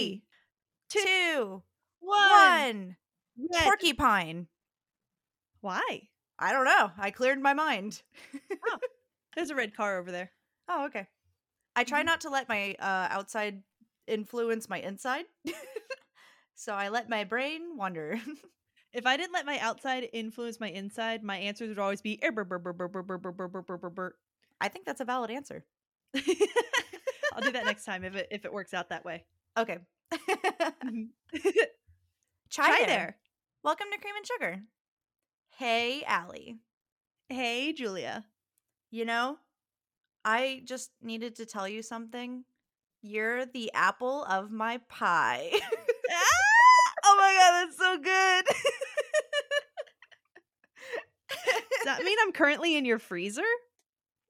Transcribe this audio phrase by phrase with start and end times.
[0.00, 0.22] Three,
[0.88, 1.62] two,
[2.00, 2.96] one.
[3.52, 3.64] Red.
[3.64, 4.48] Porcupine.
[5.60, 6.08] Why?
[6.38, 6.90] I don't know.
[6.98, 8.02] I cleared my mind.
[8.66, 8.78] oh,
[9.34, 10.32] there's a red car over there.
[10.68, 11.06] Oh, okay.
[11.76, 13.62] I try not to let my uh, outside
[14.06, 15.26] influence my inside.
[16.54, 18.18] so I let my brain wander.
[18.92, 22.18] if I didn't let my outside influence my inside, my answers would always be
[24.62, 25.64] I think that's a valid answer.
[26.14, 29.24] I'll do that next time if it if it works out that way.
[29.60, 29.76] Okay.
[32.48, 32.86] Chai, Hi there.
[32.86, 33.16] there.
[33.62, 34.62] Welcome to Cream and Sugar.
[35.58, 36.56] Hey, Allie.
[37.28, 38.24] Hey, Julia.
[38.90, 39.36] You know,
[40.24, 42.44] I just needed to tell you something.
[43.02, 45.50] You're the apple of my pie.
[47.04, 48.46] oh my god, that's so good.
[51.28, 53.42] Does that mean I'm currently in your freezer?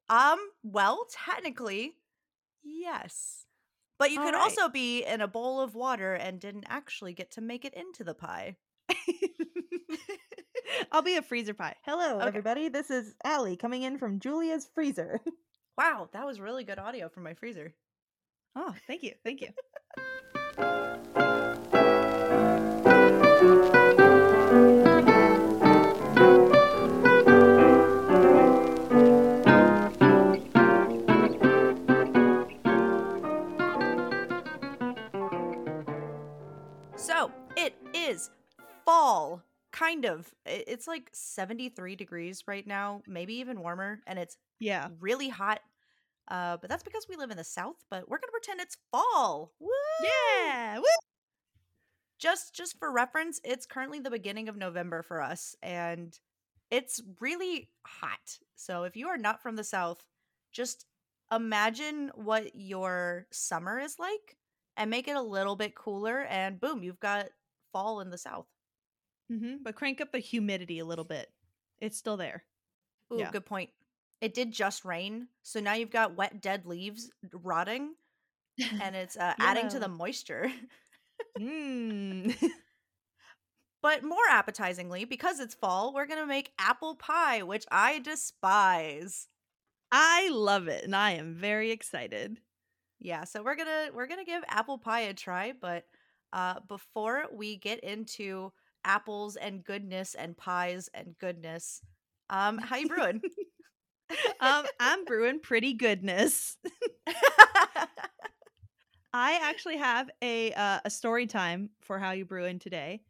[0.09, 1.95] um, well, technically,
[2.65, 3.47] yes.
[4.00, 4.42] But you All could right.
[4.42, 8.02] also be in a bowl of water and didn't actually get to make it into
[8.02, 8.56] the pie.
[10.90, 11.76] I'll be a freezer pie.
[11.84, 12.26] Hello, Okay.
[12.26, 12.68] everybody.
[12.70, 15.20] This is Allie coming in from Julia's freezer.
[15.79, 17.73] Wow, that was really good audio from my freezer.
[18.54, 19.15] Oh, thank you.
[19.24, 19.48] Thank you.
[39.01, 40.32] fall, kind of.
[40.45, 44.88] It's like 73 degrees right now, maybe even warmer, and it's Yeah.
[45.01, 45.60] really hot.
[46.29, 49.52] Uh, but that's because we live in the south, but we're gonna pretend it's fall.
[49.59, 49.70] Woo!
[50.02, 50.79] Yeah.
[50.79, 50.84] Woo!
[52.18, 56.18] Just just for reference, it's currently the beginning of November for us, and
[56.70, 58.38] it's really hot.
[58.57, 60.04] So if you are not from the south,
[60.52, 60.85] just
[61.32, 64.37] imagine what your summer is like
[64.76, 67.31] and make it a little bit cooler, and boom, you've got
[67.72, 68.47] fall in the south.
[69.31, 71.32] Hmm But crank up the humidity a little bit.
[71.81, 72.44] It's still there.
[73.12, 73.30] Ooh, Yeah.
[73.30, 73.70] good point.
[74.20, 77.96] It did just rain, so now you've got wet, dead leaves rotting,
[78.80, 80.52] and it's uh, adding to the moisture.
[81.38, 82.30] Mm.
[83.82, 89.28] but more appetizingly, because it's fall, we're gonna make apple pie, which I despise.
[89.92, 92.40] I love it, and I am very excited.
[92.98, 95.86] Yeah, so we're gonna we're gonna give apple pie a try, but
[96.32, 98.52] uh, before we get into
[98.84, 101.82] apples and goodness and pies and goodness,
[102.30, 103.22] um, how you brewing?
[104.41, 106.56] Um, I'm brewing pretty goodness.
[109.12, 113.02] I actually have a uh, a story time for how you brew in today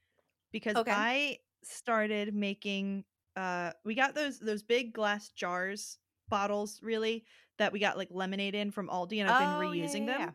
[0.53, 0.89] because Okay.
[0.89, 3.05] I started making
[3.37, 5.99] uh we got those those big glass jars
[6.29, 7.25] bottles really
[7.59, 10.17] that we got like lemonade in from Aldi and I've been Oh, yeah, reusing yeah,
[10.19, 10.35] them.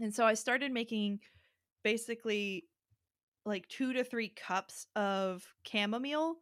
[0.00, 1.20] And so I started making
[1.84, 2.64] basically
[3.46, 6.36] like 2 to 3 cups of chamomile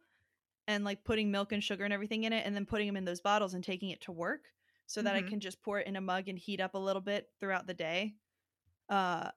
[0.67, 3.05] and like putting milk and sugar and everything in it and then putting them in
[3.05, 4.53] those bottles and taking it to work
[4.87, 5.23] so that I Mhm.
[5.23, 7.75] can just pour it in a mug and heat up a little bit throughout the
[7.75, 8.15] day.
[8.89, 9.31] Uh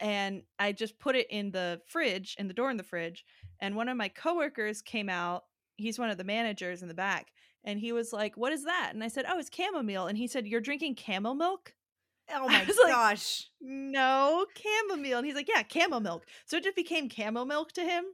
[0.00, 3.24] and I just put it in the fridge, in the door in the fridge,
[3.60, 5.44] and one of my coworkers came out.
[5.78, 7.32] He's one of the managers in the back,
[7.64, 10.28] and he was like, "What is that?" And I said, "Oh, it's chamomile." And he
[10.28, 11.75] said, "You're drinking camel milk?"
[12.30, 13.50] Oh my was like, gosh.
[13.60, 17.82] no chamomile and he's like yeah camel milk so it just became camel milk to
[17.84, 18.04] him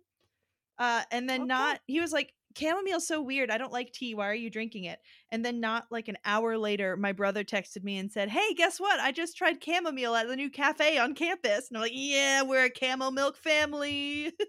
[0.79, 1.49] uh and then Okay.
[1.49, 4.85] not he was like chamomile's so weird i don't like tea why are you drinking
[4.85, 5.01] it
[5.31, 8.81] and then not like an hour later my brother texted me and said hey guess
[8.81, 12.43] what i just tried chamomile at the new cafe on campus and i'm like yeah
[12.43, 14.33] we're a camel milk family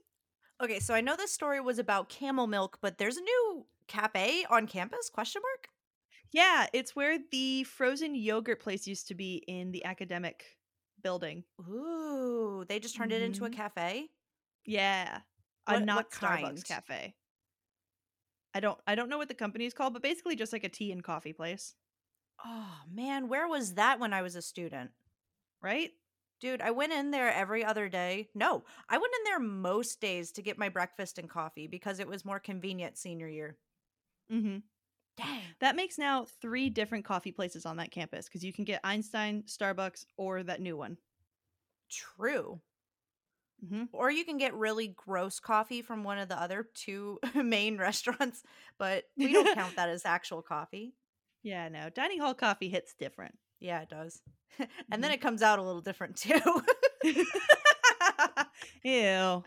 [0.62, 4.46] Okay, so I know this story was about camel milk, but there's a new cafe
[4.50, 5.10] on campus?
[5.10, 5.70] Question mark.
[6.34, 10.58] Yeah it's where the frozen yogurt place used to be in the academic
[11.02, 13.52] building Ooh, they just turned it into a Mhm.
[13.52, 14.12] cafe.
[14.66, 15.22] Yeah.
[15.66, 16.64] What- a not kind?
[16.64, 17.16] Starbucks cafe.
[18.54, 20.70] I don't I don't know what the company is called, but basically just like a
[20.70, 21.76] tea and coffee place,
[22.46, 24.92] Oh man, where was that when I was a student?
[25.62, 25.92] right?
[26.40, 28.30] Dude, I went in there every other day.
[28.36, 32.08] No, I went in there most days to get my breakfast and coffee because it
[32.08, 33.58] was more convenient senior year.
[34.32, 34.58] Mm-hmm.
[35.18, 35.42] Dang.
[35.60, 39.44] That makes now three different coffee places on that campus because you can get Einstein,
[39.44, 40.98] Starbucks, or that new one.
[41.90, 42.60] True.
[43.64, 43.84] Mm-hmm.
[43.94, 48.44] Or you can get really gross coffee from one of the other two main restaurants,
[48.78, 50.96] but we don't count that as actual coffee.
[51.44, 51.90] Yeah, no.
[51.90, 53.38] Dining hall coffee hits different.
[53.60, 54.22] Yeah, it does.
[54.92, 56.40] and then it comes out a little different too.
[58.84, 59.44] Ew.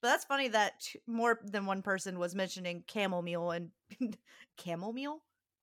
[0.00, 3.70] But that's funny that t- more than one person was mentioning camel meal and
[4.56, 5.22] camel meal.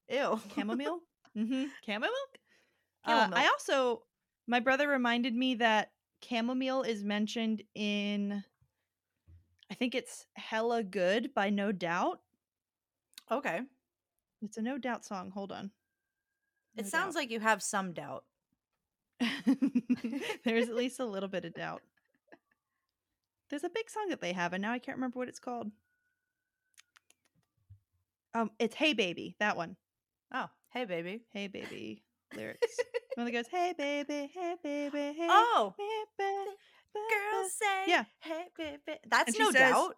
[0.09, 0.39] Ew.
[0.55, 0.99] Chamomile?
[1.37, 1.65] mm-hmm.
[1.85, 2.11] Chamomile?
[3.05, 4.03] Uh, I also
[4.47, 5.91] My brother reminded me that
[6.23, 8.43] chamomile is mentioned in
[9.69, 12.21] I think it's Hella Good by No Doubt.
[13.29, 13.61] Okay.
[14.41, 15.31] It's a No Doubt song.
[15.31, 15.71] Hold on.
[16.77, 18.23] It sounds like you have some doubt.
[20.45, 21.81] there's at least a little bit of doubt.
[23.49, 25.71] There's a big song that they have, and now I can't remember what it's called.
[28.33, 29.75] Um, it's Hey Baby, that one.
[30.33, 31.21] Oh, hey, baby.
[31.31, 32.03] Hey Baby
[32.35, 32.75] lyrics.
[33.15, 36.55] when it goes, Hey baby, hey baby, hey, Oh, hey baby.
[36.93, 38.03] girls say, Yeah.
[38.19, 38.99] hey, baby.
[39.09, 39.95] That's And no says- doubt.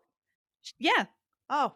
[0.77, 1.05] Yeah,
[1.49, 1.73] Oh.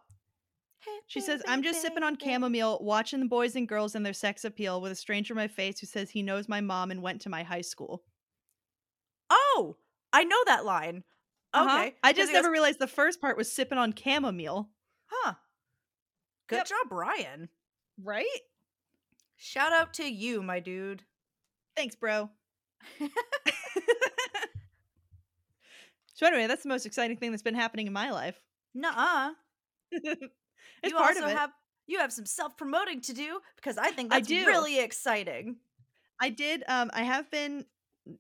[0.86, 4.12] Hey, She says, I'm just sipping on chamomile, watching the boys and girls and their
[4.14, 7.02] sex appeal with a stranger in my face who says he knows my mom and
[7.02, 8.04] went to my high school.
[9.30, 9.78] Oh,
[10.12, 11.06] I know that line.
[11.54, 11.80] Uh-huh.
[11.80, 11.96] Okay.
[12.04, 14.70] I just he goes, never realized the first part was sipping on chamomile.
[15.08, 15.34] Huh.
[16.48, 16.68] Good Yep.
[16.68, 17.50] job, Brian.
[18.02, 18.26] Right?
[19.38, 21.04] Shout out to you, my dude.
[21.76, 22.30] Thanks, bro.
[26.16, 28.40] so anyway, that's the most exciting thing that's been happening in my life.
[28.74, 29.32] Nuh-uh.
[29.92, 30.06] it's
[30.84, 31.38] you part also of it.
[31.38, 31.52] have
[31.86, 34.46] you have some self-promoting to do because I think I that's do.
[34.48, 35.58] really exciting.
[36.22, 36.64] I did.
[36.68, 37.66] Um, I have been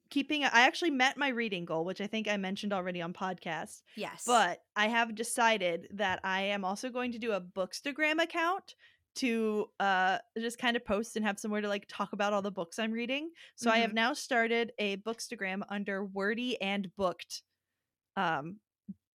[0.09, 0.43] keeping.
[0.43, 3.81] I actually met my reading goal, which I think I mentioned already on podcast.
[3.95, 4.23] Yes.
[4.25, 8.75] But I have decided that I am also going to do a Bookstagram account
[9.15, 12.49] to uh just kind of post and have somewhere to like talk about all the
[12.49, 13.29] books I'm reading.
[13.55, 13.95] So I have Mhm.
[13.95, 17.43] now started a Bookstagram under Wordy and Booked.
[18.15, 18.59] Um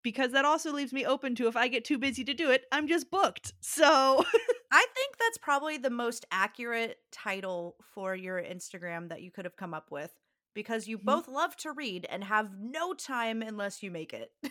[0.04, 2.64] because that also leaves me open to if I get too busy to do it,
[2.70, 3.52] I'm just booked.
[3.60, 3.84] So
[4.70, 9.56] I think that's probably the most accurate title for your Instagram that you could have
[9.56, 10.12] come up with
[10.58, 11.04] because you Mhm.
[11.04, 14.32] both love to read and have no time unless you make it.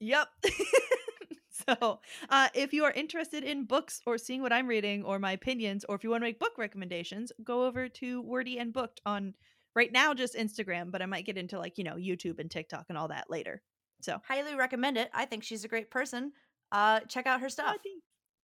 [0.00, 0.28] Yep.
[1.50, 5.32] so, uh, if you are interested in books or seeing what I'm reading or my
[5.32, 9.00] opinions, or if you want to make book recommendations, go over to Wordy and Booked
[9.06, 9.34] on
[9.74, 12.86] right now just Instagram, but I might get into like, you know, YouTube and TikTok
[12.88, 13.62] and all that later.
[14.02, 15.10] So, Highly recommend it.
[15.12, 16.32] I think she's a great person.
[16.70, 17.78] Uh check out her stuff.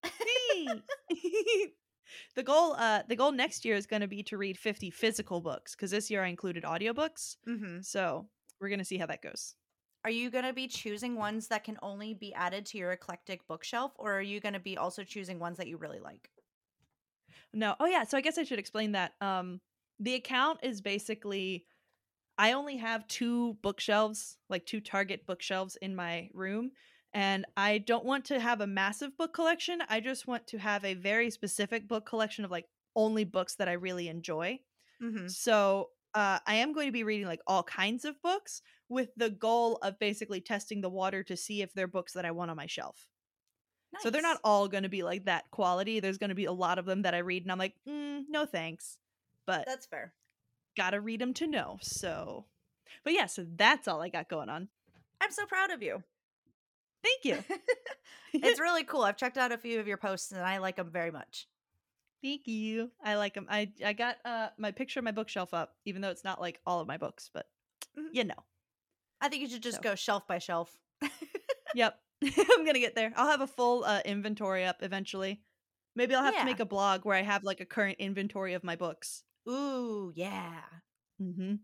[0.02, 0.86] Thanks.
[2.34, 5.40] the goal uh the goal next year is going to be to read 50 physical
[5.40, 7.36] books cuz this year I included audiobooks.
[7.46, 7.80] mm-hmm.
[7.80, 8.28] So,
[8.60, 9.54] we're going to see how that goes.
[10.04, 13.46] Are you going to be choosing ones that can only be added to your eclectic
[13.46, 16.30] bookshelf or are you going to be also choosing ones that you really like?
[17.52, 17.74] No.
[17.78, 19.12] Oh yeah, so I guess I should explain that.
[19.20, 19.60] Um
[19.98, 21.66] the account is basically
[22.38, 26.72] I only have two bookshelves, like two Target bookshelves in my room,
[27.14, 29.82] and I don't want to have a massive book collection.
[29.88, 33.68] I just want to have a very specific book collection of like only books that
[33.68, 34.60] I really enjoy.
[35.00, 35.30] Mhm.
[35.30, 39.30] So, uh I am going to be reading like all kinds of books with the
[39.30, 42.56] goal of basically testing the water to see if they're books that I want on
[42.56, 43.08] my shelf.
[44.00, 46.00] So they're not all going to be like that quality.
[46.00, 48.24] There's going to be a lot of them that I read and I'm like, mm,
[48.28, 48.98] no thanks.
[49.46, 50.14] But That's fair.
[50.76, 51.78] gotta read them to know.
[51.82, 52.46] So,
[53.04, 54.68] but yeah, so that's all I got going on.
[55.20, 56.02] I'm so proud of you.
[57.02, 57.44] Thank you.
[58.34, 59.02] it's really cool.
[59.02, 61.48] I've checked out a few of your posts and I like them very much.
[62.22, 62.90] Thank you.
[63.04, 63.46] I like them.
[63.50, 66.60] I I got uh my picture of my bookshelf up, even though it's not like
[66.66, 67.46] all of my books, but
[67.98, 68.08] Mhm.
[68.12, 68.44] you know.
[69.20, 69.82] I think you should just So.
[69.82, 70.78] go shelf by shelf.
[71.74, 71.98] Yep.
[72.50, 73.12] I'm gonna get there.
[73.16, 75.42] I'll have a full uh, inventory up eventually.
[75.96, 76.40] Maybe I'll have Yeah.
[76.40, 79.24] to make a blog where I have like a current inventory of my books.
[79.48, 80.62] Ooh, yeah.
[81.20, 81.56] Mm-hmm.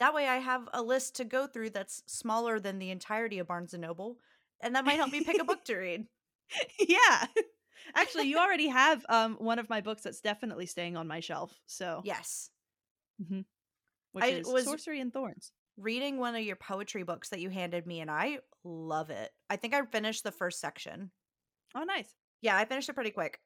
[0.00, 3.48] That way I have a list to go through that's smaller than the entirety of
[3.48, 4.18] Barnes and Noble,
[4.64, 6.06] and that might help me pick a book to read.
[6.88, 7.26] yeah.
[7.94, 11.52] Actually, you already have um one of my books that's definitely staying on my shelf.
[11.66, 12.50] So Yes.
[13.18, 15.52] which I is was- Sorcery and Thorns.
[15.76, 19.30] Reading one of your poetry books that you handed me and I love it.
[19.50, 21.10] I think I finished the first section.
[21.74, 22.14] Oh, nice.
[22.42, 23.40] Yeah, I finished it pretty quick.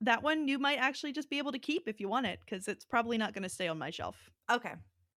[0.00, 2.66] That one you might actually just be able to keep if you want it, because
[2.66, 4.16] it's probably not going to stay on my shelf.
[4.50, 4.72] Okay.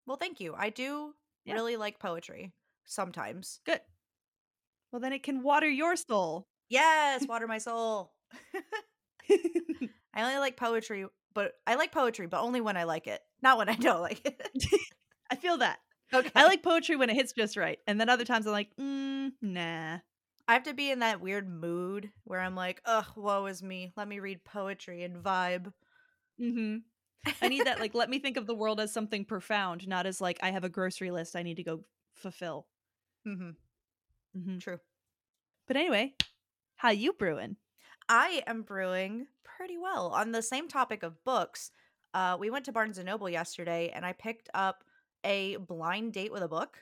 [0.05, 0.53] Well, thank you.
[0.55, 1.13] I do
[1.45, 1.55] Yeah.
[1.55, 2.53] really like poetry
[2.85, 3.59] sometimes.
[3.65, 3.81] Good.
[4.91, 6.47] Well, then it can water your soul.
[6.69, 8.13] Yes, water my soul.
[10.13, 13.57] I only like poetry, but I like poetry, but only when I like it, not
[13.57, 14.41] when I don't like it.
[15.29, 15.79] I feel that.
[16.13, 16.31] okay.
[16.35, 19.31] I like poetry when it hits just right, and then other times I'm like, mm,
[19.41, 19.99] nah.
[20.47, 23.93] I have to be in that weird mood where I'm like, ugh, woe is me.
[23.95, 25.71] Let me read poetry and vibe.
[26.41, 26.77] Mm-hmm.
[27.39, 27.79] I need that.
[27.79, 30.63] Like, let me think of the world as something profound, not as like I have
[30.63, 31.83] a grocery list I need to go
[32.15, 32.65] fulfill.
[33.23, 33.51] hmm
[34.37, 34.59] Mm-hmm.
[34.59, 34.79] True.
[35.67, 36.13] But anyway,
[36.77, 37.57] how you brewing?
[38.07, 40.07] I am brewing pretty well.
[40.09, 41.71] On the same topic of books,
[42.13, 44.83] uh, we went to Barnes and Noble yesterday, and I picked up
[45.23, 46.79] a blind date with a book.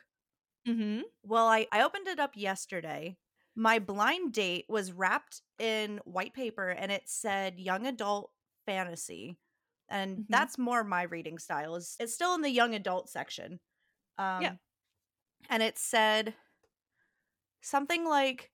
[0.68, 1.02] Mm-hmm.
[1.24, 3.18] Well, I, I opened it up yesterday.
[3.56, 8.32] My blind date was wrapped in white paper and it said young adult
[8.66, 9.38] fantasy.
[9.90, 10.26] and Mhm.
[10.30, 11.76] that's more my reading style.
[11.76, 13.60] Is it's still in the young adult section.
[14.18, 14.56] Um, yeah,
[15.50, 16.36] and it said
[17.62, 18.52] something like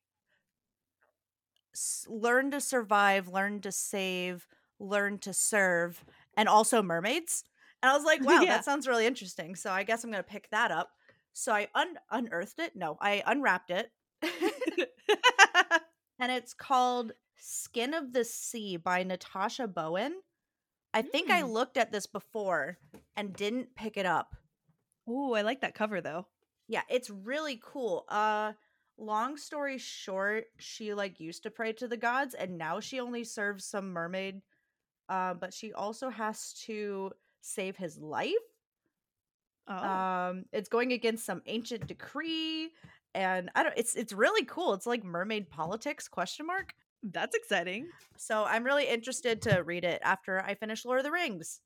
[2.07, 4.47] learn to survive, learn to save,
[4.79, 6.03] learn to serve,
[6.37, 7.43] and also mermaids.
[7.81, 8.55] And I was like, wow, Yeah.
[8.57, 9.55] that sounds really interesting.
[9.55, 10.89] So I guess I'm going to pick that up.
[11.33, 12.75] So I un- unearthed it.
[12.75, 13.91] No, I unwrapped it.
[16.19, 20.13] and it's called Skin of the Sea by Natasha Bowen.
[20.93, 21.51] I think I Mm.
[21.51, 22.77] looked at this before
[23.17, 24.35] and didn't pick it up.
[25.07, 26.27] Oh, I like that cover though.
[26.67, 28.05] Yeah, it's really cool.
[28.07, 28.53] Uh
[28.97, 33.23] long story short, she like used to pray to the gods and now she only
[33.23, 34.41] serves some mermaid.
[35.09, 38.31] Uh, but she also has to save his life.
[39.67, 42.71] Oh, Um it's going against some ancient decree
[43.15, 44.73] and I don't it's it's really cool.
[44.73, 46.73] It's like mermaid politics question mark.
[47.03, 47.87] that's exciting.
[48.17, 51.61] So I'm really interested to read it after I finish Lord of the Rings.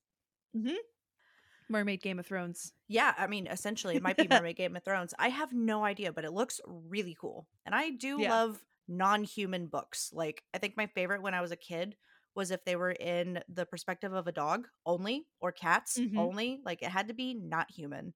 [1.70, 2.74] Mermaid Game of Thrones.
[2.88, 5.14] Yeah, I mean, essentially, it might be Mermaid Game of Thrones.
[5.20, 7.48] I have no idea, but it looks really cool.
[7.66, 8.30] And I do Yeah.
[8.30, 10.12] love non human books.
[10.14, 11.98] Like, I think my favorite when I was a kid
[12.36, 16.18] was if they were in the perspective of a dog only or cats Mhm.
[16.18, 16.62] only.
[16.64, 18.14] Like, it had to be not human.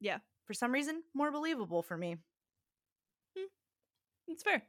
[0.00, 0.18] Yeah.
[0.46, 2.16] For some reason, more believable for me.
[4.26, 4.62] It's fair.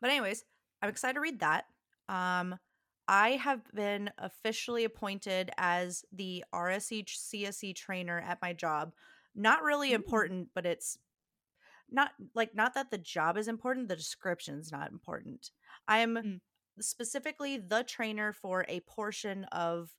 [0.00, 0.44] But, anyways,
[0.82, 1.66] I'm excited to read that.
[2.08, 2.58] Um,
[3.08, 8.94] I have been officially appointed as the RSE CSE trainer at my job.
[9.34, 10.98] Not really important, but it's
[11.90, 15.52] not like not that the job is important, the description's not important.
[15.88, 16.38] I am Mm.
[16.80, 19.96] specifically the trainer for a portion of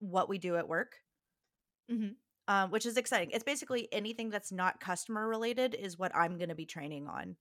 [0.00, 0.98] what we do at work.
[1.88, 2.16] Mhm.
[2.48, 3.30] Um, which is exciting.
[3.30, 7.36] It's basically anything that's not customer related is what I'm going to be training on.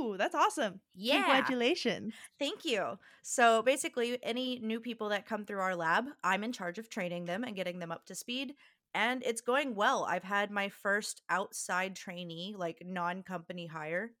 [0.00, 0.80] Ooh, that's awesome.
[0.94, 1.22] Yeah.
[1.24, 2.14] Congratulations.
[2.38, 2.98] Thank you.
[3.22, 7.26] So basically, any new people that come through our lab, I'm in charge of training
[7.26, 8.54] them and getting them up to speed.
[8.94, 10.04] And it's going well.
[10.08, 14.12] I've had my first outside trainee, like non company hire,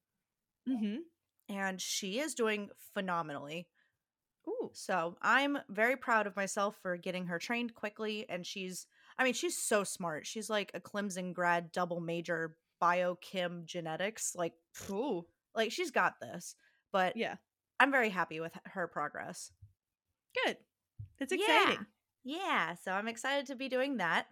[0.68, 0.98] Mm-hmm.
[1.48, 3.66] and she is doing phenomenally.
[4.48, 4.70] Ooh.
[4.72, 8.26] So I'm very proud of myself for getting her trained quickly.
[8.28, 8.86] And she's,
[9.18, 10.26] I mean, she's so smart.
[10.26, 14.34] She's like a Clemson grad, double major biochem genetics.
[14.36, 14.52] Like,
[14.90, 15.26] Ooh.
[15.54, 16.54] Like she's got this.
[16.92, 17.36] But Yeah.
[17.78, 19.52] I'm very happy with her progress.
[20.44, 20.58] Good.
[21.18, 21.86] It's exciting.
[22.24, 24.26] Yeah, so I'm excited to be doing that.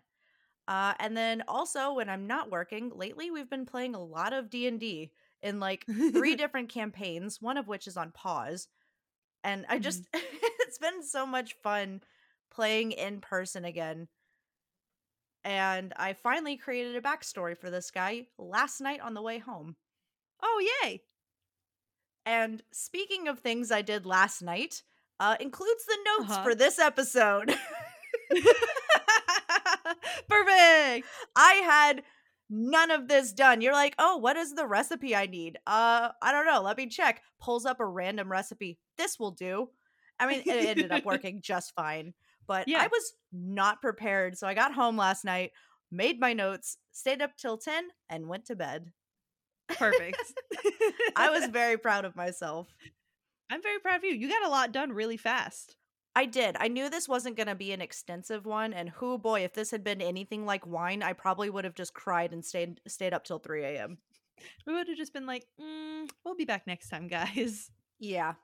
[0.66, 4.50] Uh, and then also when I'm not working, lately we've been playing a lot of
[4.50, 5.10] D&D
[5.42, 8.68] in like three different campaigns, one of which is on pause.
[9.44, 12.02] And I just it's been so much fun
[12.50, 14.08] playing in person again.
[15.44, 19.76] And I finally created a backstory for this guy last night on the way home.
[20.42, 21.02] Oh, yay.
[22.26, 24.82] And speaking of things I did last night,
[25.20, 26.42] uh, includes the notes Uh-huh.
[26.44, 27.54] for this episode.
[30.28, 31.06] Perfect.
[31.36, 32.02] I had
[32.50, 33.60] none of this done.
[33.60, 35.58] You're like, oh, what is the recipe I need?
[35.66, 36.62] Uh, I don't know.
[36.62, 37.22] Let me check.
[37.40, 38.78] Pulls up a random recipe.
[38.96, 39.68] This will do.
[40.20, 42.14] I mean, it ended up working just fine.
[42.46, 42.80] But Yeah.
[42.82, 44.36] I was not prepared.
[44.38, 45.52] So I got home last night,
[45.90, 48.92] made my notes, stayed up till 10, and went to bed.
[49.68, 50.32] Perfect.
[51.16, 52.68] I was very proud of myself.
[53.50, 54.12] I'm very proud of you.
[54.14, 55.76] You got a lot done really fast.
[56.16, 56.56] I did.
[56.58, 59.70] I knew this wasn't going to be an extensive one, and who boy, if this
[59.70, 63.24] had been anything like wine, I probably would have just cried and stayed stayed up
[63.24, 63.98] till three a.m.
[64.66, 67.70] We would have just been like, mm, we'll be back next time, guys.
[68.00, 68.34] Yeah,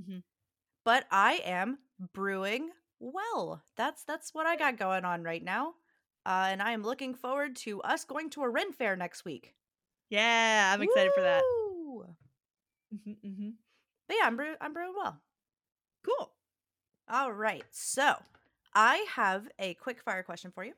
[0.00, 0.22] Mhm.
[0.84, 1.78] but I am
[2.12, 3.62] brewing well.
[3.76, 5.74] That's that's what I got going on right now,
[6.26, 9.54] uh, and I am looking forward to us going to a Ren Fair next week.
[10.12, 11.42] Yeah, I'm excited for that.
[11.42, 12.04] Woo!
[13.04, 13.50] hmm hmm
[14.06, 15.20] But yeah, I'm brew- I'm brewing well.
[16.04, 16.30] Cool.
[17.08, 18.14] All right, so
[18.74, 20.74] I have a quick fire question for you.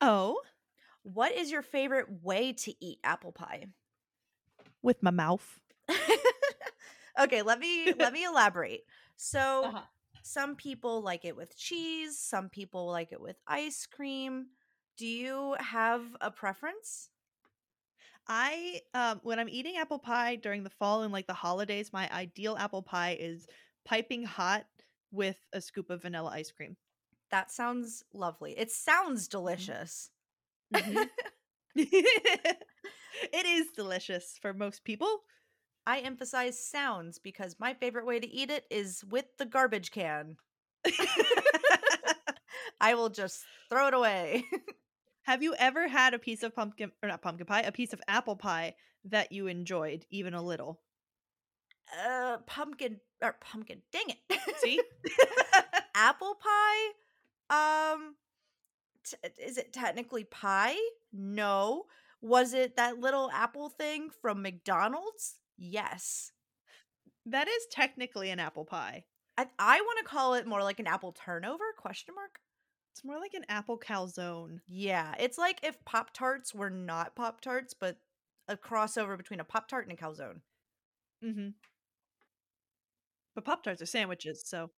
[0.00, 0.40] Oh,
[1.02, 3.66] What is your favorite way to eat apple pie?
[4.82, 5.60] with my mouth.
[7.20, 8.82] okay, let me let me elaborate.
[9.18, 9.82] So Uh-huh.
[10.22, 14.48] some people like it with cheese, some people like it with ice cream.
[14.98, 17.08] Do you have a preference?
[18.28, 22.10] I um when I'm eating apple pie during the fall and like the holidays, my
[22.12, 23.46] ideal apple pie is
[23.84, 24.66] piping hot
[25.12, 26.76] with a scoop of vanilla ice cream.
[27.30, 28.58] That sounds lovely.
[28.58, 30.10] It sounds delicious.
[30.72, 31.08] Mhm.
[31.76, 35.20] it is delicious for most people.
[35.86, 40.36] I emphasize sounds because my favorite way to eat it is with the garbage can.
[42.80, 44.44] I will just throw it away.
[45.26, 48.00] Have you ever had a piece of pumpkin or not pumpkin pie, a piece of
[48.06, 50.80] apple pie that you enjoyed even a little?
[52.06, 53.82] uh pumpkin or pumpkin.
[53.90, 54.40] Dang it.
[54.58, 54.80] See?
[55.96, 58.14] apple pie, um,
[59.04, 60.76] t- is it technically pie?
[61.12, 61.86] No.
[62.20, 65.38] Was it that little apple thing from McDonald's?
[65.58, 66.30] Yes.
[67.24, 69.06] That is technically an apple pie.
[69.36, 71.64] I I want to call it more like an apple turnover?
[71.76, 72.38] Question mark.
[72.96, 74.60] It's more like an apple calzone.
[74.66, 77.98] Yeah, it's like if Pop Tarts were not Pop Tarts, but
[78.48, 80.40] a crossover between a Pop Tart and a calzone.
[81.22, 81.48] Mm-hmm.
[83.34, 84.70] But Pop Tarts are sandwiches, so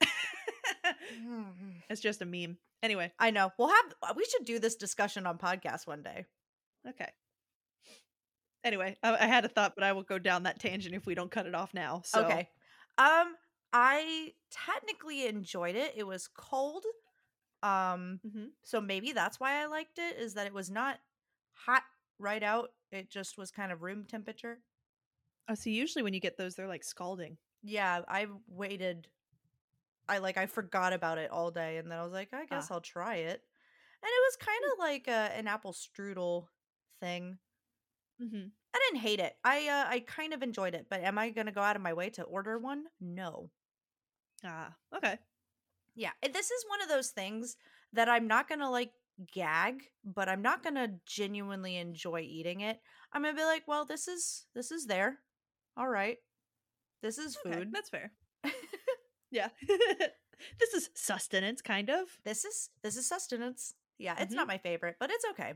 [1.88, 2.58] it's just a meme.
[2.82, 3.52] Anyway, I know.
[3.56, 6.26] We'll have uh, we should do this discussion on podcast one day.
[6.88, 7.12] okay.
[8.64, 11.14] Anyway, I, I had a thought, but I will go down that tangent if we
[11.14, 12.02] don't cut it off now.
[12.04, 12.48] So Okay.
[12.98, 13.36] Um
[13.72, 15.94] I technically enjoyed it.
[15.96, 16.84] It was cold.
[17.62, 18.52] Um Mhm.
[18.62, 21.00] so maybe that's why I liked it is that it was not
[21.54, 21.84] hot
[22.18, 22.70] right out.
[22.92, 24.62] It just was kind of room temperature.
[25.48, 27.38] Oh, so usually when you get those, they're like scalding.
[27.62, 29.08] Yeah, I waited
[30.08, 32.70] I like I forgot about it all day and then I was like, I guess
[32.70, 32.70] Ah.
[32.70, 33.42] I'll try it.
[34.02, 36.48] And it was kind of like a, an apple strudel
[37.00, 37.38] thing.
[38.20, 38.48] Mm-hmm.
[38.74, 39.36] I didn't hate it.
[39.44, 41.82] I uh, I kind of enjoyed it, but am I going to go out of
[41.82, 42.86] my way to order one?
[43.00, 43.50] No.
[44.44, 45.18] Ah, okay.
[45.94, 47.56] Yeah, this is one of those things
[47.92, 48.92] that I'm not to like
[49.32, 52.80] gag, but I'm not to genuinely enjoy eating it.
[53.12, 55.18] I'm to be like, well, this is this is there.
[55.76, 56.18] All right.
[57.02, 57.72] This is Okay, food.
[57.72, 58.12] that's fair.
[59.30, 59.48] Yeah.
[60.58, 62.08] this is sustenance, kind of.
[62.24, 63.74] this is this is sustenance.
[63.98, 64.36] Yeah, it's Mhm.
[64.36, 65.54] not my favorite, but it's okay.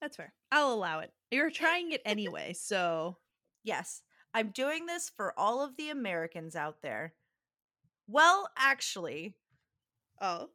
[0.00, 0.32] That's fair.
[0.52, 1.12] I'll allow it.
[1.30, 3.18] You're trying it anyway, so
[3.62, 7.14] Yes, I'm doing this for all of the Americans out there.
[8.06, 9.34] Well, actually,
[10.20, 10.50] oh,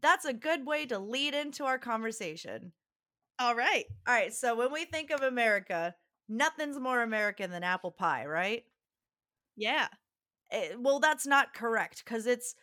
[0.00, 2.72] that's a good way to lead into our conversation.
[3.38, 3.84] all right.
[4.06, 5.94] All right, so when we think of America,
[6.28, 8.64] nothing's more American than apple pie, right?
[9.56, 9.88] Yeah.
[10.50, 12.54] Eh, well, that's not correct because it's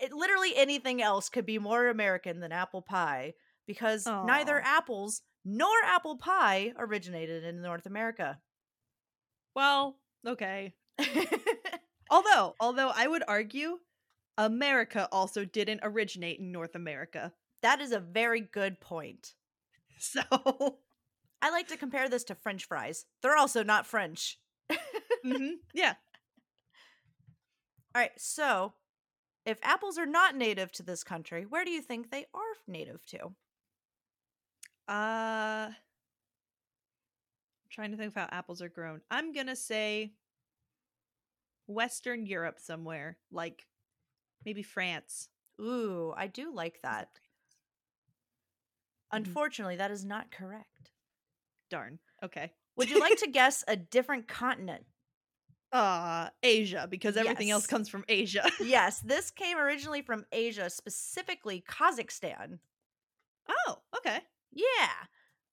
[0.00, 3.34] it, literally anything else could be more American than apple pie
[3.66, 8.38] because neither apples nor apple pie originated in North America.
[9.56, 10.74] Well, okay.
[12.10, 13.78] Although, although I would argue
[14.38, 17.32] America also didn't originate in North America.
[17.62, 19.34] that is a very good point.
[19.98, 20.20] So,
[21.40, 23.06] I like to compare this to French fries.
[23.22, 24.38] They're also not French.
[25.24, 25.94] mhm, yeah.
[27.94, 28.74] All right, so
[29.46, 33.04] if apples are not native to this country, where do you think they are native
[33.06, 33.34] to?
[34.88, 35.70] Uh
[37.76, 39.02] trying to think of how apples are grown.
[39.10, 40.14] I'm going to say
[41.66, 43.66] Western Europe somewhere, like
[44.46, 45.28] maybe France.
[45.60, 47.10] Ooh, I do like that.
[49.12, 49.18] Mhm.
[49.18, 50.90] Unfortunately, that is not correct.
[51.68, 51.98] Darn.
[52.24, 52.52] Okay.
[52.76, 54.86] Would you like to guess a different continent?
[55.70, 58.48] Uh, Asia, because everything else comes from Asia.
[58.60, 62.58] yes, this came originally from Asia, specifically Kazakhstan.
[63.50, 64.20] oh, okay.
[64.52, 64.64] Yeah.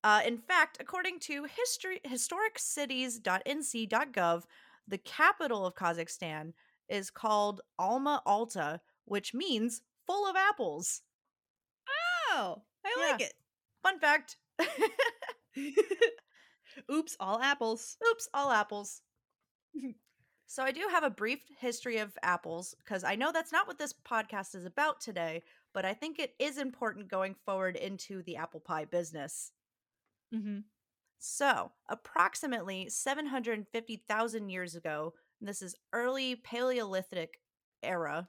[0.04, 4.42] Uh, in fact, according to history historicsites.nc.gov,
[4.86, 6.52] the capital of Kazakhstan
[6.90, 11.00] is called Alma Ata, which means full of apples.
[12.32, 13.12] Oh, I Yeah.
[13.12, 13.32] like it.
[13.82, 14.36] Fun fact.
[16.92, 17.96] Oops, all apples.
[18.10, 19.00] Oops, all apples.
[20.46, 23.78] so I do have a brief history of apples because I know that's not what
[23.78, 28.36] this podcast is about today, but I think it is important going forward into the
[28.36, 29.52] apple pie business.
[30.34, 30.60] Mm-hmm.
[31.18, 37.40] So, approximately 750,000 years ago, this is early Paleolithic
[37.82, 38.28] era,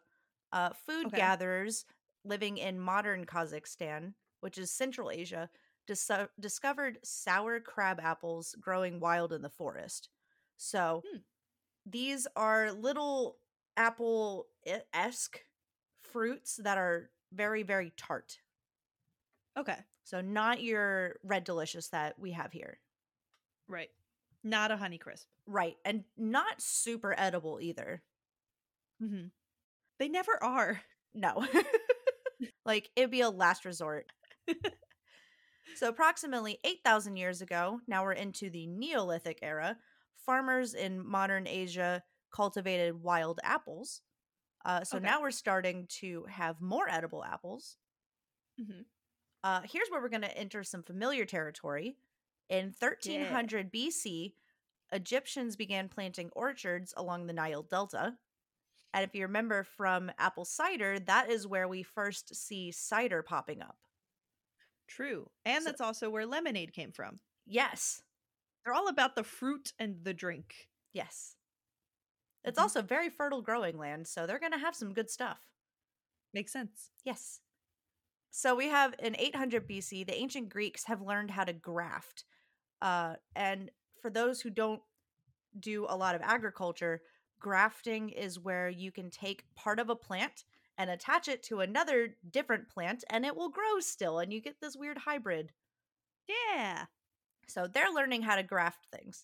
[0.52, 1.14] uh, food Okay.
[1.14, 1.86] gatherers
[2.24, 5.50] living in modern Kazakhstan, which is Central Asia,
[5.88, 10.10] dis- discovered sour crab apples growing wild in the forest.
[10.58, 11.18] So, Hmm.
[11.86, 13.40] these are little
[13.78, 14.48] apple
[14.94, 15.46] esque
[16.02, 18.40] fruits that are very, very tart.
[19.58, 22.80] Okay, So, not your red delicious that we have here.
[23.68, 23.90] right.
[24.44, 25.26] Not a honey crisp.
[25.48, 25.76] Right.
[25.84, 28.04] And not super edible either.
[29.02, 29.28] Mm-hmm.
[29.98, 30.82] They never are.
[31.16, 31.44] No.
[32.66, 34.06] like it'd be a last resort.
[35.76, 39.78] so approximately 8,000 years ago, now we're into the Neolithic era,
[40.26, 44.02] farmers in modern Asia cultivated wild apples.
[44.64, 45.06] Uh, so Okay.
[45.08, 47.78] now we're starting to have more edible apples.
[48.62, 48.82] Mm-hmm.
[49.46, 51.96] Uh, here's where we're going to enter some familiar territory.
[52.50, 54.34] In 1300 BC,
[54.92, 58.18] Egyptians began planting orchards along the Nile Delta.
[58.92, 63.62] And if you remember from apple cider, that is where we first see cider popping
[63.62, 63.78] up.
[64.88, 65.30] True.
[65.46, 67.20] And So- that's also where lemonade came from.
[67.46, 68.02] Yes.
[68.64, 70.70] They're all about the fruit and the drink.
[70.92, 71.38] Yes.
[72.44, 72.64] It's Mhm.
[72.64, 75.54] also very fertile growing land, so they're going to have some good stuff.
[76.34, 76.90] Makes sense.
[77.04, 77.42] Yes.
[78.38, 82.26] So we have in 800 BC, the ancient Greeks have learned how to graft.
[82.82, 83.72] Uh, and
[84.02, 84.82] for those who don't
[85.58, 87.02] do a lot of agriculture,
[87.40, 90.44] grafting is where you can take part of a plant
[90.78, 94.60] and attach it to another different plant and it will grow still and you get
[94.60, 95.54] this weird hybrid.
[96.28, 96.88] Yeah.
[97.48, 99.24] So they're learning how to graft things.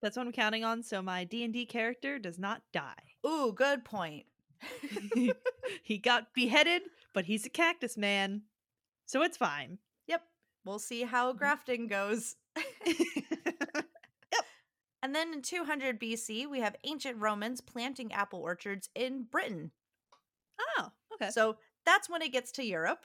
[0.00, 3.16] That's what I'm counting on so my D&D character does not die.
[3.26, 4.26] Ooh, good point.
[5.82, 8.42] he got beheaded, but he's a cactus man.
[9.12, 9.78] So it's fine.
[10.06, 10.22] Yep.
[10.64, 12.36] We'll see how grafting goes.
[14.32, 14.44] Yep.
[15.02, 19.72] And then in 200 BC, we have ancient Romans planting apple orchards in Britain.
[20.78, 21.30] oh, okay.
[21.30, 23.04] So that's when it gets to Europe.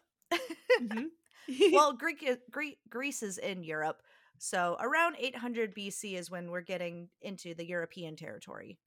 [0.82, 1.08] Mhm.
[1.74, 4.02] well, Greek, Greek, Greece is in Europe.
[4.38, 8.78] So around 800 BC is when we're getting into the European territory.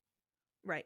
[0.65, 0.85] right.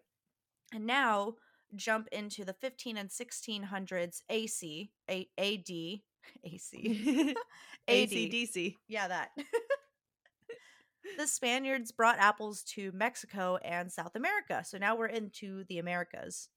[0.73, 1.35] And now
[1.77, 6.01] jump into the 15 and 1600s AC, A- AD,
[6.45, 7.35] AC,
[7.89, 8.77] ACDC.
[8.89, 9.31] Yeah, that.
[11.19, 14.63] the Spaniards brought apples to Mexico and South America.
[14.67, 16.49] So now we're into the Americas.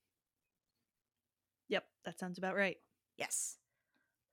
[1.69, 2.77] Yep, that sounds about right.
[3.17, 3.57] Yes.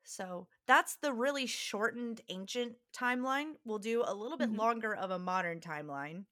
[0.05, 3.55] So that's the really shortened ancient timeline.
[3.65, 4.59] We'll do a little bit Mhm.
[4.59, 6.27] longer of a modern timeline.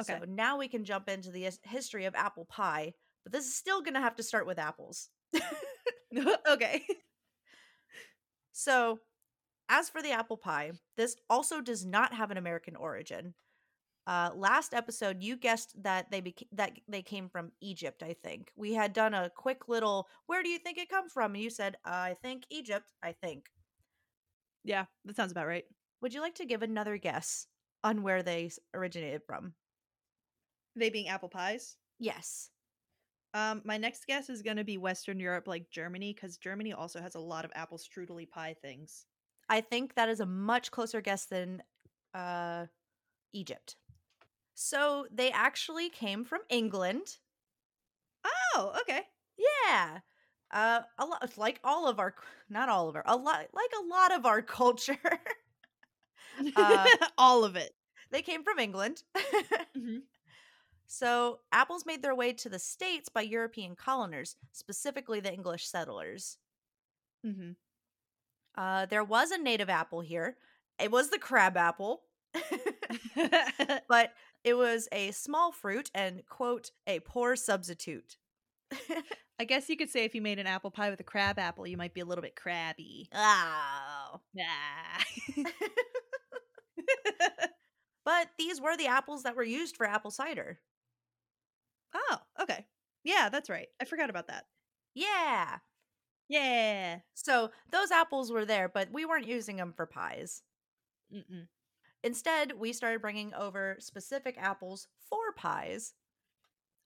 [0.00, 0.18] Okay.
[0.18, 3.80] So now we can jump into the history of apple pie, but this is still
[3.80, 5.08] going to have to start with apples.
[6.48, 6.86] okay.
[8.58, 9.00] So,
[9.68, 13.34] as for the apple pie, this also does not have an American origin.
[14.06, 18.02] Uh, last episode, you guessed that they beca- that they came from Egypt.
[18.02, 20.08] I think we had done a quick little.
[20.26, 21.34] Where do you think it come from?
[21.34, 23.50] And you said, "I think Egypt." I think.
[24.64, 25.64] Yeah, that sounds about right.
[26.00, 27.46] Would you like to give another guess
[27.84, 29.54] on where they originated from?
[30.76, 31.76] They being apple pies.
[31.98, 32.50] Yes.
[33.36, 37.00] Um, my next guess is going to be Western Europe, like Germany, because Germany also
[37.02, 39.04] has a lot of apple strudely pie things.
[39.48, 41.62] I think that is a much closer guess than
[42.14, 42.66] uh,
[43.32, 43.76] Egypt.
[44.54, 47.18] So they actually came from England.
[48.54, 49.02] Oh, okay.
[49.36, 49.98] Yeah.
[50.50, 52.14] Uh, a lot like all of our,
[52.48, 54.98] not all of our, a lot like a lot of our culture.
[56.54, 57.74] Uh, All of it.
[58.10, 59.02] they came from England.
[59.76, 60.02] Mhm.
[60.88, 66.38] So apples made their way to the states by European coloners, specifically the English settlers.
[67.24, 67.52] hmm
[68.54, 70.36] Uh, there was a native apple here.
[70.78, 72.04] It was the crab apple.
[73.88, 74.12] but
[74.44, 78.16] it was a small fruit and quote a poor substitute
[79.38, 81.66] I guess you could say if you made an apple pie with a crab apple,
[81.66, 83.10] you might be a little bit crabby.
[83.14, 85.04] oh Ah.
[88.04, 90.60] but these were the apples that were used for apple cider
[91.96, 92.66] oh, okay.
[93.04, 93.68] Yeah, that's right.
[93.80, 94.44] I forgot about that.
[94.94, 95.58] yeah
[96.28, 97.00] Yeah.
[97.14, 100.42] so those apples were there but we weren't using them for pies
[101.14, 101.48] Mm-mm.
[102.04, 105.94] instead we started bringing over specific apples for pies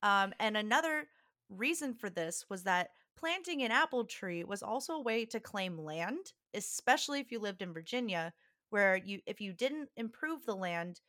[0.03, 1.07] um, and another
[1.49, 5.79] reason for this was that planting an apple tree was also a way to claim
[5.79, 8.33] land especially if you lived in virginia
[8.71, 11.01] where you if you didn't improve the land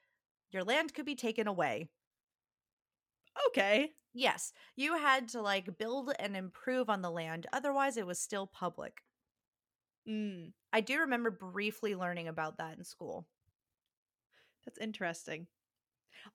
[0.51, 1.89] your land could be taken away
[3.47, 3.93] Okay.
[4.13, 8.47] yes you had to like build and improve on the land otherwise it was still
[8.47, 9.03] public
[10.07, 13.27] Mm, i do remember briefly learning about that in school
[14.65, 15.47] that's interesting.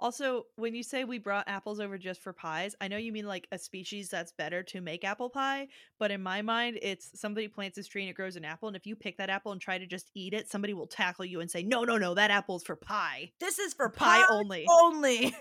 [0.01, 3.27] Also, when you say we brought apples over just for pies, I know you mean
[3.27, 7.49] like a species that's better to make apple pie, but in my mind, it's somebody
[7.49, 9.61] plants this tree and it grows an apple, and if you pick that apple and
[9.61, 12.31] try to just eat it, somebody will tackle you and say, "No, no, no, that
[12.31, 15.35] apple's for pie, this is for pie pie only, only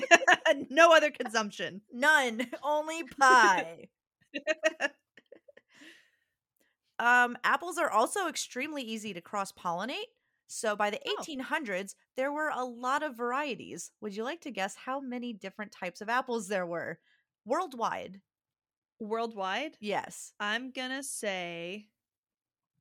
[0.70, 3.88] no other consumption." None, only pie.
[6.98, 10.10] um, apples are also extremely easy to cross pollinate.
[10.54, 11.14] So by the Oh.
[11.18, 13.90] 1800s, there were a lot of varieties.
[14.00, 17.00] Would you like to guess how many different types of apples there were
[17.44, 18.22] worldwide?
[19.00, 21.90] Worldwide, Yes, I'm gonna say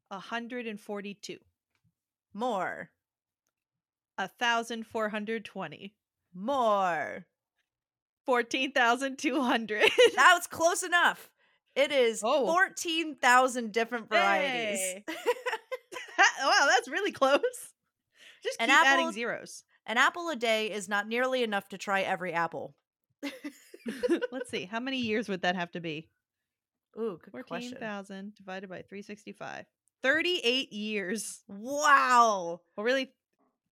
[0.10, 1.40] 142,
[2.34, 2.92] more,
[4.18, 5.96] 1,420,
[6.34, 7.26] more.
[8.26, 9.92] 14,200.
[10.16, 11.30] That was close enough.
[11.76, 12.46] It is Oh.
[12.46, 14.80] 14,000 different varieties.
[14.80, 15.04] Hey.
[16.44, 17.42] wow, that's really close.
[18.44, 19.64] Just An keep adding zeros.
[19.86, 22.76] An apple a day is not nearly enough to try every apple.
[24.32, 24.66] Let's see.
[24.66, 26.10] How many years would that have to be?
[26.98, 27.72] Ooh, good question.
[27.72, 29.66] 14,000 divided by 365.
[30.02, 31.42] 38 years.
[31.48, 32.62] Wow.
[32.76, 33.12] Well, really,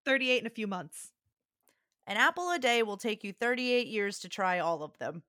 [0.06, 1.12] 38 in a few months.
[2.08, 5.24] An apple a day will take you 38 years to try all of them.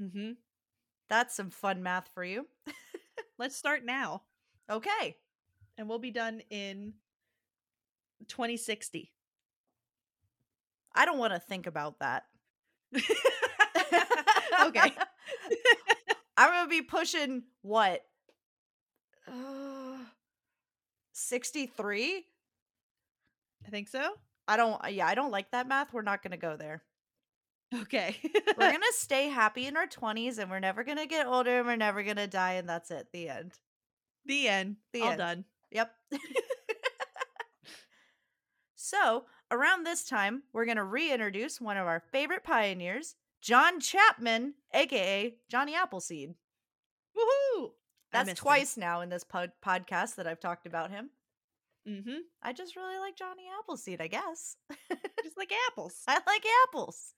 [0.00, 0.32] Mm-hmm.
[1.08, 2.46] That's some fun math for you.
[3.38, 4.22] Let's start now,
[4.70, 5.16] Okay.
[5.80, 6.92] And we'll be done in
[8.28, 9.10] 2060.
[10.94, 12.24] I don't want to think about that.
[12.94, 14.92] okay.
[16.36, 18.02] I'm going to be pushing what?
[19.26, 19.96] Uh,
[21.12, 22.26] 63?
[23.66, 24.12] I think so.
[24.46, 25.92] I don't yeah, I don't like that math.
[25.92, 26.82] We're not going to go there.
[27.74, 28.16] Okay.
[28.22, 28.32] We're
[28.70, 31.66] going to stay happy in our 20s and we're never going to get older and
[31.66, 33.08] we're never going to die and that's it.
[33.12, 33.52] The end.
[34.26, 34.76] the end.
[34.92, 35.18] The All end.
[35.18, 35.44] done.
[35.70, 35.92] Yep.
[38.74, 44.54] so, around this time, we're going to reintroduce one of our favorite pioneers, John Chapman,
[44.74, 46.34] aka Johnny Appleseed.
[47.16, 47.70] Woohoo!
[48.12, 51.10] That's twice now in this pod- podcast that I've talked about him.
[51.88, 52.18] Mm-hmm.
[52.42, 54.56] I just really like Johnny Appleseed, I guess.
[55.24, 56.02] Just like apples.
[56.06, 57.14] I like apples.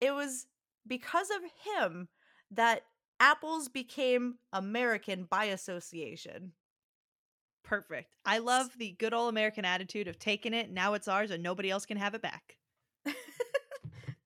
[0.00, 0.46] It was
[0.86, 2.08] because of him
[2.50, 2.82] that
[3.20, 6.52] apples became American by association.
[7.62, 8.16] Perfect.
[8.26, 11.70] I love the good old American attitude of taking it, now it's ours, and nobody
[11.70, 12.56] else can have it back.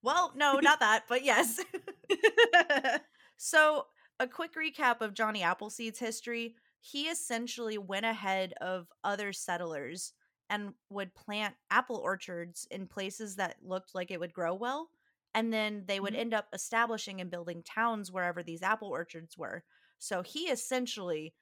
[0.03, 1.61] Well, no, not that, but yes.
[3.41, 3.87] So,
[4.19, 6.57] a quick recap of Johnny Appleseed's history.
[6.81, 10.13] He essentially went ahead of other settlers
[10.51, 14.91] and would plant apple orchards in places that looked like it would grow well.
[15.35, 16.17] And then they would Mhm.
[16.17, 19.65] end up establishing and building towns wherever these apple orchards were.
[19.99, 21.35] So he essentially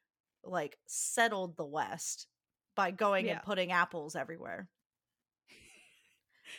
[0.42, 2.28] like settled the West
[2.74, 3.30] by going Yeah.
[3.30, 4.70] and putting apples everywhere.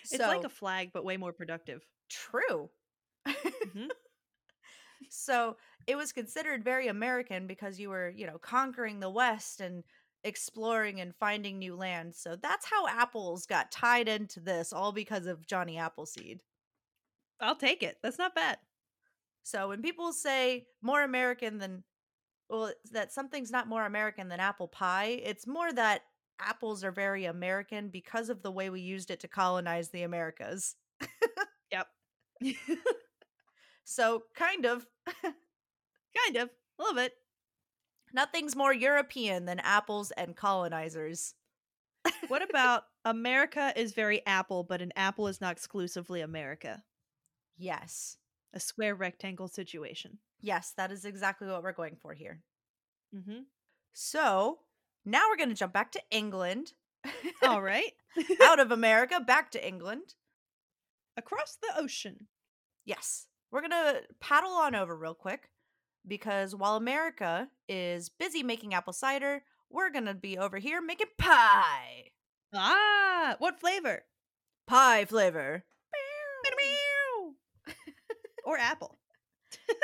[0.10, 1.86] it's like a flag, but way more productive.
[2.10, 2.72] true.
[3.63, 3.92] Mhm.
[5.10, 9.84] So it was considered very American because you were, you know, conquering the West and
[10.24, 12.16] exploring and finding new land.
[12.16, 16.44] So that's how apples got tied into this, all because of Johnny Appleseed.
[17.39, 17.97] I'll take it.
[18.02, 18.58] That's not bad.
[19.43, 21.84] So when people say more American than,
[22.50, 26.02] well, that something's not more American than apple pie, it's more that
[26.39, 30.76] apples are very American because of the way we used it to colonize the Americas.
[31.71, 31.88] Yep.
[33.86, 34.86] So kind of,
[36.15, 36.50] kind of.
[36.80, 37.13] A little bit.
[38.13, 41.34] nothing's more European than apples and colonizers.
[42.28, 46.84] What about America is very apple, but an apple is not exclusively America?
[47.58, 48.17] Yes.
[48.54, 50.20] A square rectangle situation.
[50.41, 52.41] Yes, that is exactly what we're going for here.
[53.15, 53.41] Mm-hmm.
[53.93, 54.60] So
[55.06, 56.74] now we're going to jump back to England,
[57.41, 57.91] All right.
[58.43, 60.13] out of America, back to England.
[61.17, 62.28] Across the ocean.
[62.86, 65.50] Yes, we're going to paddle on over real quick
[66.08, 71.08] because while America is busy making apple cider, we're going to be over here making
[71.17, 72.12] pie.
[72.54, 74.04] Ah, what flavor?
[74.67, 75.65] Pie flavor.
[78.48, 79.00] Or apple.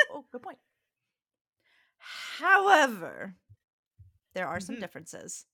[0.10, 0.60] oh, good point.
[1.98, 3.36] However,
[4.34, 4.80] there are some Mhm.
[4.80, 5.46] differences.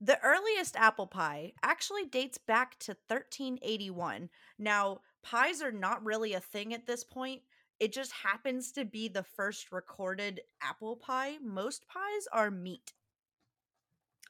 [0.00, 4.30] The earliest apple pie actually dates back to 1381.
[4.58, 7.42] Now, pies are not really a thing at this point.
[7.78, 11.38] It just happens to be the first recorded apple pie.
[11.38, 12.94] Most pies are meat.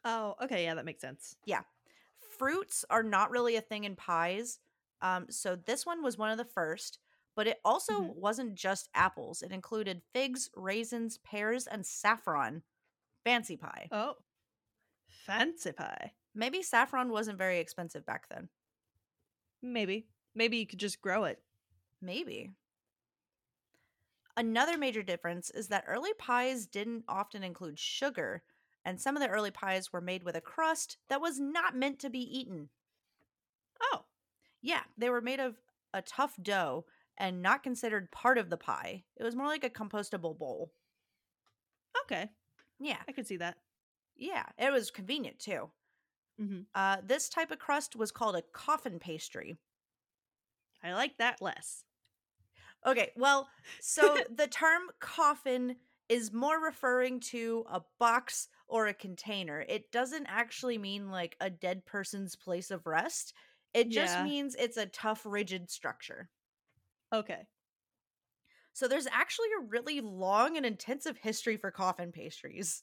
[0.04, 1.36] Oh, okay, yeah, that makes sense.
[1.44, 1.62] Yeah.
[2.38, 4.60] Fruits are not really a thing in pies.
[5.02, 6.98] Um, so this one was one of the first,
[7.40, 8.14] but it also Mhm.
[8.14, 9.40] wasn't just apples.
[9.40, 12.64] It included figs, raisins, pears, and saffron.
[13.24, 13.92] Fancy pie.
[13.92, 14.16] Oh,
[15.08, 16.14] fancy pie.
[16.34, 18.50] Maybe saffron wasn't very expensive back then.
[19.62, 20.10] Maybe.
[20.34, 21.42] Maybe you could just grow it.
[22.02, 22.52] Maybe.
[24.36, 28.42] Another major difference is that early pies didn't often include sugar,
[28.84, 32.00] and some of the early pies were made with a crust that was not meant
[32.00, 32.70] to be eaten.
[33.82, 34.06] Oh,
[34.62, 35.60] Yeah, they were made of
[35.92, 36.86] a tough dough
[37.18, 39.04] and not considered part of the pie.
[39.16, 40.72] It was more like a compostable bowl.
[42.04, 42.30] okay.
[42.78, 43.58] Yeah, I could see that.
[44.16, 45.72] yeah, it was convenient too.
[46.38, 46.66] Mhm.
[46.74, 49.58] Uh, this type of crust was called a coffin pastry.
[50.82, 51.86] I like that less.
[52.84, 55.76] Okay, well, so the term coffin
[56.08, 59.60] is more referring to a box or a container.
[59.60, 63.34] It doesn't actually mean like a dead person's place of rest.
[63.74, 64.18] It just Yeah.
[64.18, 66.30] means it's a tough, rigid structure.
[67.12, 67.46] Okay.
[68.72, 72.82] So there's actually a really long and intensive history for coffin pastries,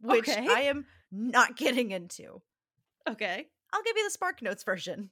[0.00, 0.48] which Okay.
[0.48, 2.42] I am not getting into.
[3.08, 3.48] Okay.
[3.72, 5.10] I'll give you the Spark Notes version.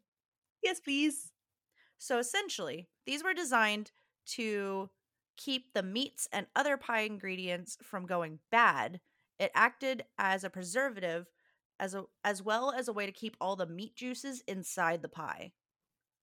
[0.63, 1.33] Yes, please.
[1.99, 3.93] So essentially, these were designed
[4.27, 4.91] to
[5.37, 9.01] keep the meats and other pie ingredients from going bad.
[9.39, 11.31] It acted as a preservative
[11.79, 15.09] as a as well as a way to keep all the meat juices inside the
[15.09, 15.53] pie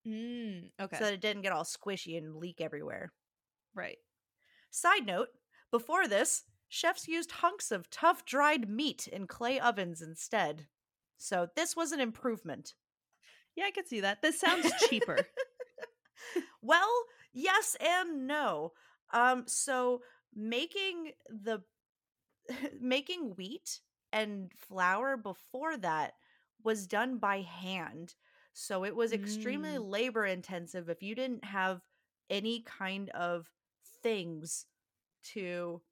[0.08, 0.98] Mm, okay.
[0.98, 3.12] so that it didn't get all squishy and leak everywhere.
[3.76, 3.98] right.
[4.70, 5.30] Side note,
[5.72, 10.68] before this, chefs used hunks of tough dried meat in clay ovens instead.
[11.18, 12.76] So this was an improvement.
[13.56, 14.22] Yeah, I could see that.
[14.22, 15.18] This sounds cheaper.
[16.62, 16.90] well,
[17.34, 18.74] yes and no.
[19.12, 20.02] Um so
[20.36, 21.64] making the
[22.80, 23.80] making wheat
[24.12, 26.14] and flour before that
[26.64, 28.16] was done by hand.
[28.60, 29.84] So it was extremely Mm.
[29.86, 31.84] labor intensive if you didn't have
[32.28, 33.54] any kind of
[34.02, 34.66] things
[35.26, 35.84] to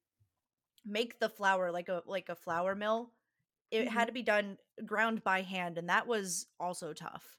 [0.85, 3.13] make the flour like a like a flour mill.
[3.71, 4.07] It had Mhm.
[4.07, 7.37] to be done ground by hand and that was also tough.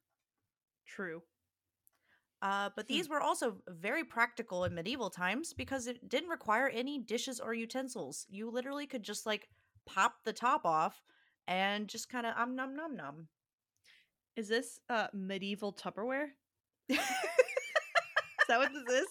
[0.87, 1.23] True.
[2.43, 3.07] Uh, but Hmm.
[3.07, 7.55] these were also very practical in medieval times because it didn't require any dishes or
[7.55, 8.27] utensils.
[8.29, 9.49] You literally could just like
[9.87, 11.03] pop the top off
[11.47, 13.29] and just kind of um num num num.
[14.37, 16.29] Is this uh medieval Tupperware?
[16.89, 16.99] Is
[18.49, 19.07] that what this is?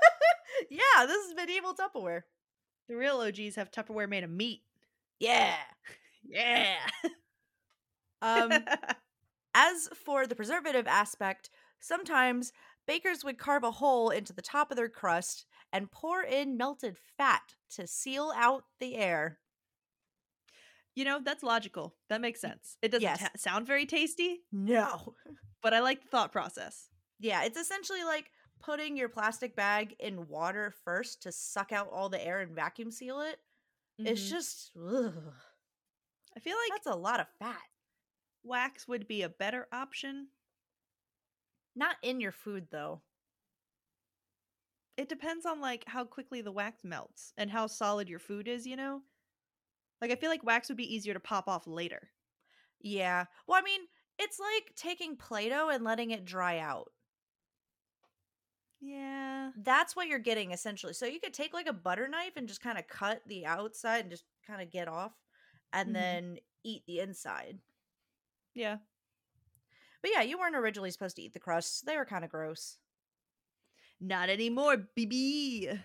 [0.70, 2.22] yeah, this is medieval Tupperware.
[2.88, 4.62] The real OGs have Tupperware made of meat.
[5.18, 5.54] Yeah.
[6.24, 6.76] Yeah.
[8.20, 8.52] Um,
[9.54, 12.52] as for the preservative aspect, sometimes
[12.86, 16.96] bakers would carve a hole into the top of their crust and pour in melted
[17.18, 19.38] fat to seal out the air.
[20.94, 21.96] You know, that's logical.
[22.08, 22.76] That makes sense.
[22.82, 23.20] It doesn't yes.
[23.20, 25.14] ta- sound very tasty, No.
[25.62, 26.88] but I like the thought process.
[27.18, 32.08] Yeah, it's essentially like putting your plastic bag in water first to suck out all
[32.08, 33.38] the air and vacuum seal it.
[33.98, 34.30] It's Mhm.
[34.30, 35.34] just ugh,
[36.36, 37.60] I feel like that's a lot of fat.
[38.44, 40.28] wax would be a better option.
[41.74, 43.02] Not in your food though.
[44.96, 48.66] It depends on like how quickly the wax melts and how solid your food is,
[48.66, 49.02] you know?
[50.02, 52.10] Like I feel like wax would be easier to pop off later.
[52.80, 53.26] Yeah.
[53.46, 53.80] Well, I mean,
[54.18, 56.92] it's like taking Play-Doh and letting it dry out.
[58.80, 59.52] Yeah.
[59.56, 60.92] That's what you're getting essentially.
[60.92, 64.00] So you could take like a butter knife and just kind of cut the outside
[64.00, 65.12] and just kind of get off
[65.72, 65.92] and Mhm.
[65.94, 67.60] then eat the inside.
[68.54, 68.78] Yeah.
[70.02, 71.80] But yeah, you weren't originally supposed to eat the crusts.
[71.80, 72.78] They were kind of gross.
[74.00, 75.80] Not anymore, BB.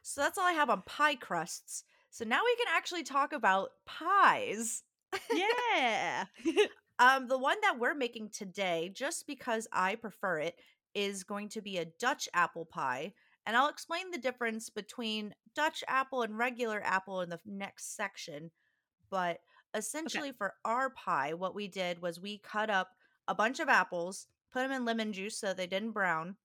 [0.00, 1.84] So that's all I have on pie crusts.
[2.16, 4.84] So now we can actually talk about pies.
[5.30, 6.24] yeah.
[6.98, 10.58] Um, the one that we're making today, just because I prefer it,
[10.94, 13.12] is going to be a Dutch apple pie.
[13.44, 18.50] And I'll explain the difference between Dutch apple and regular apple in the next section.
[19.10, 19.40] But
[19.74, 22.92] essentially, for our pie, what we did was we cut up
[23.28, 26.38] a bunch of apples, put them in lemon juice so they didn't brown.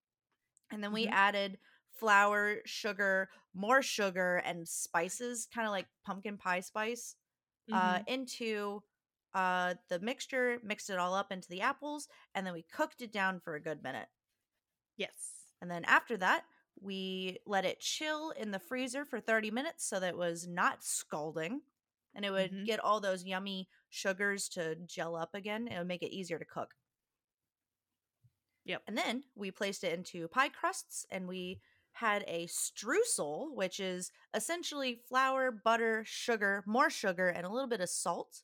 [0.72, 1.12] And then we Mhm.
[1.12, 1.60] added
[1.92, 7.16] flour, sugar, more sugar, and spices, kind of like pumpkin pie spice
[7.72, 8.08] uh, Mhm.
[8.08, 8.84] into
[9.34, 13.12] uh, the mixture, mixed it all up into the apples, and then we cooked it
[13.12, 14.10] down for a good minute.
[14.98, 15.54] yes.
[15.62, 16.46] And then after that,
[16.80, 20.84] we let it chill in the freezer for 30 minutes so that it was not
[20.84, 21.62] scalding
[22.14, 22.66] and it would Mhm.
[22.66, 25.68] get all those yummy sugars to gel up again.
[25.68, 26.76] It would make it easier to cook.
[28.64, 28.84] Yep.
[28.88, 31.62] And then we placed it into pie crusts and we
[31.94, 37.82] had a streusel, which is essentially flour, butter, sugar, more sugar, and a little bit
[37.82, 38.44] of salt.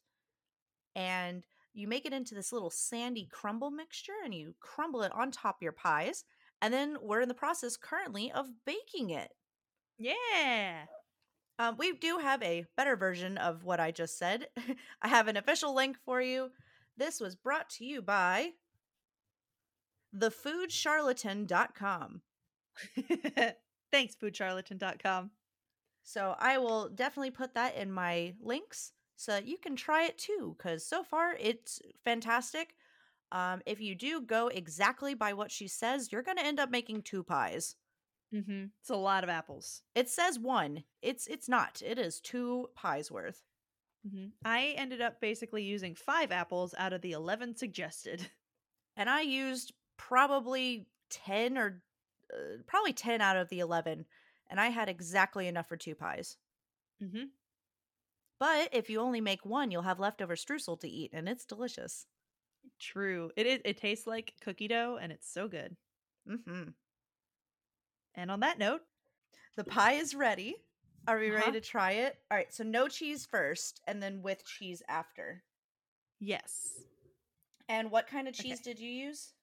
[0.95, 5.31] And you make it into this little sandy crumble mixture and you crumble it on
[5.31, 6.25] top of your pies.
[6.61, 9.29] And then we're in the process currently of baking it.
[9.97, 10.85] Yeah.
[11.59, 14.47] Um, we do have a better version of what I just said.
[15.01, 16.51] I have an official link for you.
[16.97, 18.51] This was brought to you by
[20.15, 22.21] thefoodcharlatan.com.
[23.91, 25.31] Thanks, foodcharlatan.com.
[26.03, 30.17] So I will definitely put that in my links so that you can try it
[30.17, 32.75] too, because so far it's fantastic.
[33.31, 36.71] Um, if you do go exactly by what she says, you're going to end up
[36.71, 37.75] making two pies.
[38.33, 38.65] Mm-hmm.
[38.79, 39.81] It's a lot of apples.
[39.95, 40.83] It says one.
[41.01, 41.81] It's it's not.
[41.85, 43.43] It is two pies worth.
[44.07, 44.27] Mm-hmm.
[44.45, 48.29] I ended up basically using five apples out of the 11 suggested.
[48.99, 51.83] And I used probably 10 or
[52.33, 54.05] uh, probably 10 out of the 11
[54.49, 56.37] and I had exactly enough for two pies.
[57.03, 57.25] Mm-hmm.
[58.39, 62.05] But if you only make one, you'll have leftover streusel to eat and it's delicious.
[62.79, 63.31] True.
[63.35, 63.61] It is.
[63.65, 65.75] It tastes like cookie dough, and it's so good.
[66.29, 66.69] mm-hmm.
[68.15, 68.81] And on that note,
[69.55, 70.55] The pie is ready.
[71.07, 71.37] Are we Uh-huh.
[71.45, 72.17] ready to try it?
[72.29, 75.43] All right, so no cheese first and then with cheese after.
[76.19, 76.83] yes.
[77.69, 78.73] And what kind of cheese Okay.
[78.73, 79.33] did you use?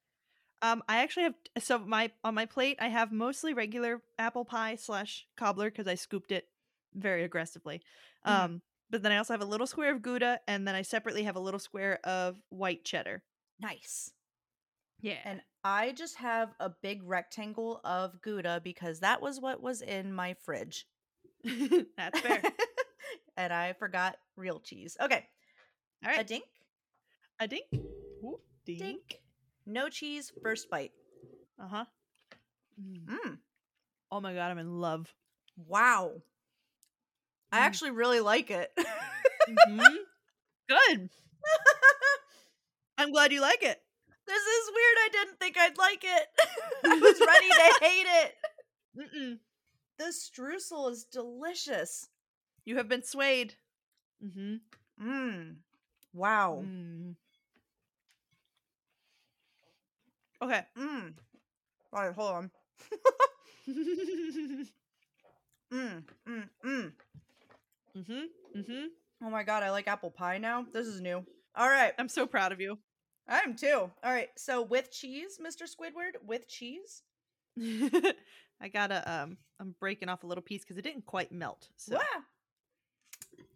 [0.62, 4.76] Um, I actually have so my on my plate I have mostly regular apple pie
[4.76, 6.48] slash cobbler because I scooped it
[6.94, 7.82] very aggressively.
[8.26, 8.30] Mhm.
[8.30, 11.24] Um, but then I also have a little square of Gouda, and then I separately
[11.24, 13.22] have a little square of white cheddar.
[13.59, 14.12] Nice.
[15.00, 15.18] Yeah.
[15.24, 20.12] And I just have a big rectangle of Gouda because that was what was in
[20.12, 20.86] my fridge.
[21.96, 22.42] That's fair.
[23.36, 24.96] and I forgot real cheese.
[25.00, 25.26] Okay.
[26.05, 26.20] All right.
[26.20, 26.44] A dink.
[27.40, 27.64] A dink.
[27.74, 28.78] Ooh, dink.
[28.78, 29.20] Dink.
[29.67, 30.93] No cheese, first bite.
[31.62, 31.85] Uh huh.
[32.81, 33.07] Mm.
[33.07, 33.39] Mm.
[34.11, 35.12] Oh my god, I'm in love.
[35.57, 36.12] Wow.
[37.53, 37.62] I Mm.
[37.62, 38.71] actually really like it.
[39.49, 39.97] Mhm.
[40.69, 41.11] Good.
[42.99, 43.81] I'm glad you like it.
[44.27, 44.99] this is weird.
[44.99, 46.27] I didn't think I'd like it.
[46.85, 48.35] I was ready to hate it.
[48.99, 49.39] Mm-mm.
[49.99, 52.09] The streusel is delicious.
[52.65, 53.55] You have been swayed.
[54.25, 55.07] Mm-hmm.
[55.07, 55.57] Mmm.
[56.12, 56.65] Wow.
[56.65, 57.17] Mm.
[60.45, 60.62] Okay.
[60.78, 61.14] Mmm.
[61.92, 62.51] All right, hold on.
[63.68, 64.62] mm-hmm.
[65.72, 66.03] Mmm.
[66.28, 66.92] Mmm.
[67.97, 68.24] Mmm.
[68.55, 68.84] Mm-hmm.
[69.24, 70.66] Oh my god, I like apple pie now.
[70.70, 71.24] This is new.
[71.57, 71.95] All right.
[71.99, 72.78] I'm so proud of you.
[73.26, 73.90] I am too.
[74.03, 74.28] All right.
[74.36, 75.62] So with cheese, Mr.
[75.62, 77.03] Squidward, with cheese.
[78.61, 81.68] I gotta um I'm breaking off a little piece because it didn't quite melt.
[81.76, 82.22] So Wah!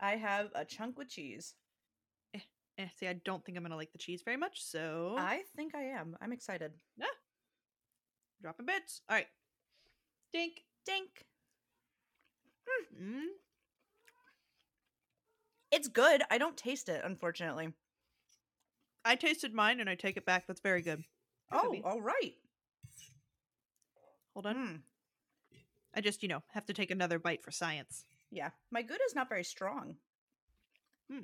[0.01, 1.55] I have a chunk with cheese.
[2.79, 5.75] Eh, see, I don't think I'm gonna like the cheese very much, so I think
[5.75, 6.17] I am.
[6.21, 6.73] I'm excited.
[8.41, 9.03] dropping bits.
[9.09, 9.27] All right.
[10.33, 10.65] Dink.
[10.87, 11.27] Dink.
[13.03, 13.25] Mm.
[15.73, 16.33] It's Gouda.
[16.33, 17.73] I don't taste it, unfortunately.
[19.05, 20.47] I tasted mine and I take it back.
[20.47, 21.03] That's very good.
[21.51, 22.35] Oh, all right.
[24.35, 24.55] Hold on.
[24.55, 24.81] Mm.
[25.95, 28.05] I just, you know, have to take another bite for science.
[28.31, 28.51] Yeah.
[28.71, 29.97] My good is not very strong.
[31.11, 31.23] Hmm.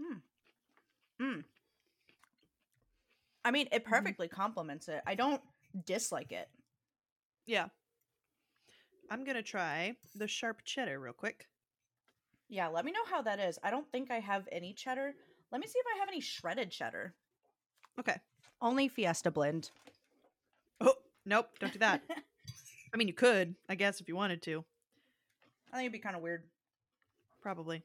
[0.00, 0.18] Hmm.
[1.20, 1.44] Mm.
[3.44, 3.88] I mean, it Mhm.
[3.88, 5.02] perfectly complements it.
[5.06, 5.42] I don't
[5.84, 6.48] dislike it.
[7.46, 7.68] Yeah.
[9.10, 11.48] I'm gonna try the sharp cheddar real quick.
[12.48, 13.58] Yeah, let me know how that is.
[13.62, 15.14] I don't think I have any cheddar.
[15.50, 17.14] Let me see if I have any shredded cheddar.
[17.98, 18.18] Okay.
[18.60, 19.70] Only Fiesta blend.
[20.80, 22.02] Oh, nope, don't do that.
[22.94, 24.64] I mean, you could, I guess, if you wanted to.
[25.72, 26.48] I think it'd be kind of weird.
[27.42, 27.82] Probably.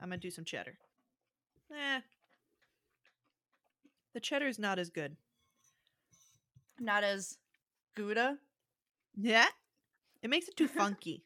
[0.00, 0.76] I'm gonna do some cheddar.
[1.74, 2.00] Eh.
[4.14, 5.16] The cheddar's not as good.
[6.78, 7.38] Not as
[7.94, 8.38] Gouda.
[9.16, 9.46] Yeah.
[10.22, 11.24] It makes it too funky.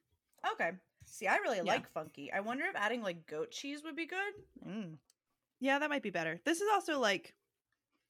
[0.52, 0.70] Okay.
[1.06, 1.62] See, I really Yeah.
[1.64, 2.32] like funky.
[2.32, 4.34] I wonder if adding like goat cheese would be good.
[4.66, 4.98] Mm.
[5.60, 6.40] yeah, that might be better.
[6.44, 7.34] This is also like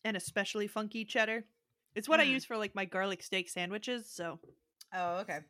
[0.04, 1.44] an especially funky cheddar.
[1.94, 2.30] It's what I Mm.
[2.30, 4.38] use for like my garlic steak sandwiches, so
[4.92, 5.40] Oh, okay.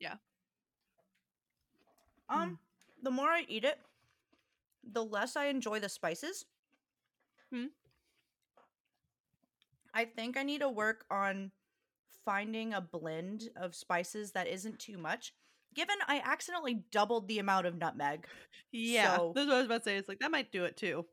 [0.00, 0.16] Yeah.
[2.28, 2.58] Um,
[3.02, 3.78] the more I eat it,
[4.90, 6.44] the less I enjoy the spices.
[7.52, 7.66] Hmm.
[9.94, 11.52] I think I need to work on
[12.24, 15.32] finding a blend of spices that isn't too much.
[15.74, 18.26] Given I accidentally doubled the amount of nutmeg,
[18.72, 19.16] yeah.
[19.16, 19.96] So- That's what I was about to say.
[19.96, 21.04] It's like that might do it too.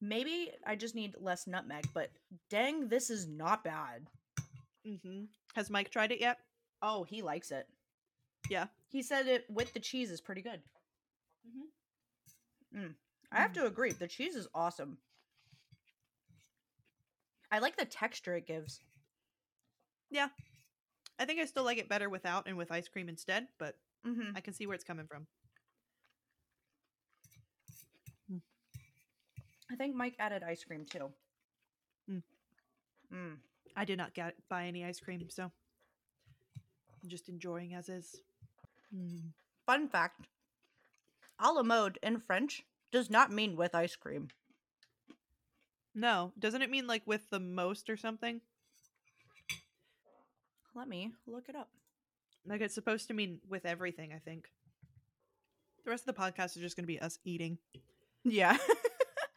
[0.00, 2.10] maybe I just need less nutmeg, but
[2.50, 4.06] dang, this is not bad.
[4.86, 5.24] Mm-hmm.
[5.54, 6.38] Has Mike tried it yet?
[6.82, 7.66] Oh, he likes it.
[8.50, 8.66] Yeah.
[8.88, 10.60] He said it with the cheese is pretty good.
[11.48, 11.68] Mhm.
[12.74, 12.94] Mm.
[13.32, 13.92] I have to agree.
[13.92, 14.98] The cheese is awesome.
[17.50, 18.80] I like the texture it gives.
[20.10, 20.28] Yeah.
[21.18, 24.30] I think I still like it better without and with ice cream instead, but hmm
[24.34, 25.26] I can see where it's coming from.
[29.70, 31.10] I think Mike added ice cream too.
[32.10, 32.22] Mm.
[33.12, 33.36] Mm.
[33.76, 35.50] I did not get buy any ice cream, so
[37.02, 38.14] I'm just enjoying as is.
[38.94, 39.32] Mm.
[39.66, 40.28] Fun fact
[41.38, 42.62] a la mode in French
[42.92, 44.28] does not mean with ice cream.
[45.94, 48.40] No, doesn't it mean like with the most or something?
[50.74, 51.70] Let me look it up.
[52.46, 54.48] Like it's supposed to mean with everything, I think.
[55.84, 57.58] The rest of the podcast is just going to be us eating.
[58.24, 58.56] Yeah.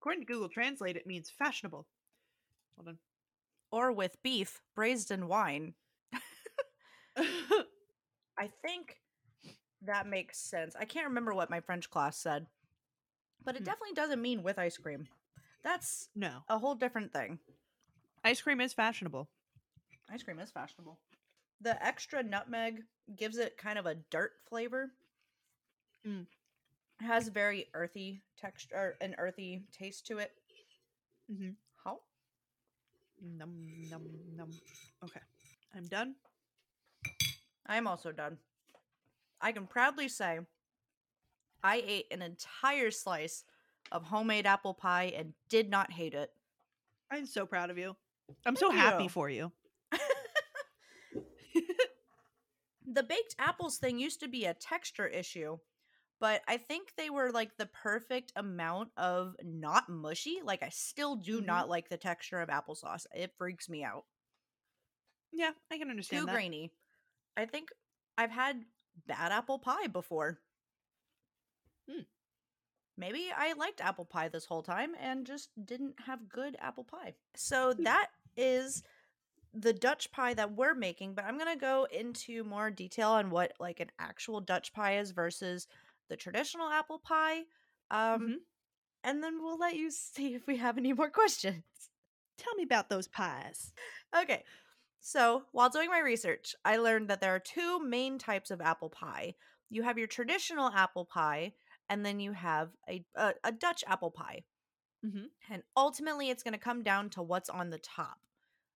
[0.00, 1.86] According to Google Translate, it means fashionable.
[2.76, 2.98] Hold on.
[3.72, 5.74] or with beef braised in wine.
[7.16, 8.96] I think
[9.82, 10.74] that makes sense.
[10.78, 12.46] I can't remember what my French class said,
[13.44, 13.64] but it Hmm.
[13.64, 15.08] definitely doesn't mean with ice cream.
[15.62, 16.44] That's no.
[16.48, 17.38] a whole different thing.
[18.24, 19.28] Ice cream is fashionable.
[20.08, 20.98] Ice cream is fashionable.
[21.60, 22.84] The extra nutmeg
[23.16, 24.92] gives it kind of a dirt flavor.
[26.06, 26.26] Mm.
[27.00, 30.32] It has very earthy texture, an earthy taste to it.
[31.30, 31.56] Mhm.
[31.84, 32.00] How?
[33.20, 34.02] Num, num,
[34.36, 34.50] num.
[35.04, 35.20] Okay.
[35.74, 36.16] I'm done.
[37.66, 38.38] I'm also done.
[39.40, 40.40] I can proudly say
[41.62, 43.44] I ate an entire slice
[43.90, 46.30] of homemade apple pie and did not hate it.
[47.10, 47.96] I'm so proud of you.
[48.46, 49.08] I'm so happy you.
[49.08, 49.52] for you.
[52.86, 55.58] the baked apples thing used to be a texture issue,
[56.20, 60.40] but I think they were like the perfect amount of not mushy.
[60.44, 61.46] Like I still do Mhm.
[61.46, 63.06] not like the texture of applesauce.
[63.14, 64.04] It freaks me out.
[65.32, 66.32] Yeah, I can understand Too that.
[66.34, 66.72] grainy.
[67.36, 67.70] I think
[68.16, 68.64] I've had
[69.06, 70.40] bad apple pie before.
[71.88, 72.00] Hmm.
[72.96, 77.14] Maybe I liked apple pie this whole time and just didn't have good apple pie.
[77.34, 77.84] So Hmm.
[77.84, 78.82] that is
[79.54, 83.30] the Dutch pie that we're making, but I'm going to go into more detail on
[83.30, 85.66] what like an actual Dutch pie is versus
[86.08, 87.44] the traditional apple pie.
[87.90, 88.44] Um Mhm.
[89.04, 91.64] and then we'll let you see if we have any more questions.
[92.38, 93.72] Tell me about those pies.
[94.14, 94.44] Okay.
[95.00, 98.90] So, while doing my research, I learned that there are two main types of apple
[98.90, 99.34] pie.
[99.70, 101.52] You have your traditional apple pie,
[101.88, 104.44] and then you have a a, a Dutch apple pie.
[105.04, 105.26] Mm-hmm.
[105.52, 108.18] And ultimately, it's going to come down to what's on the top.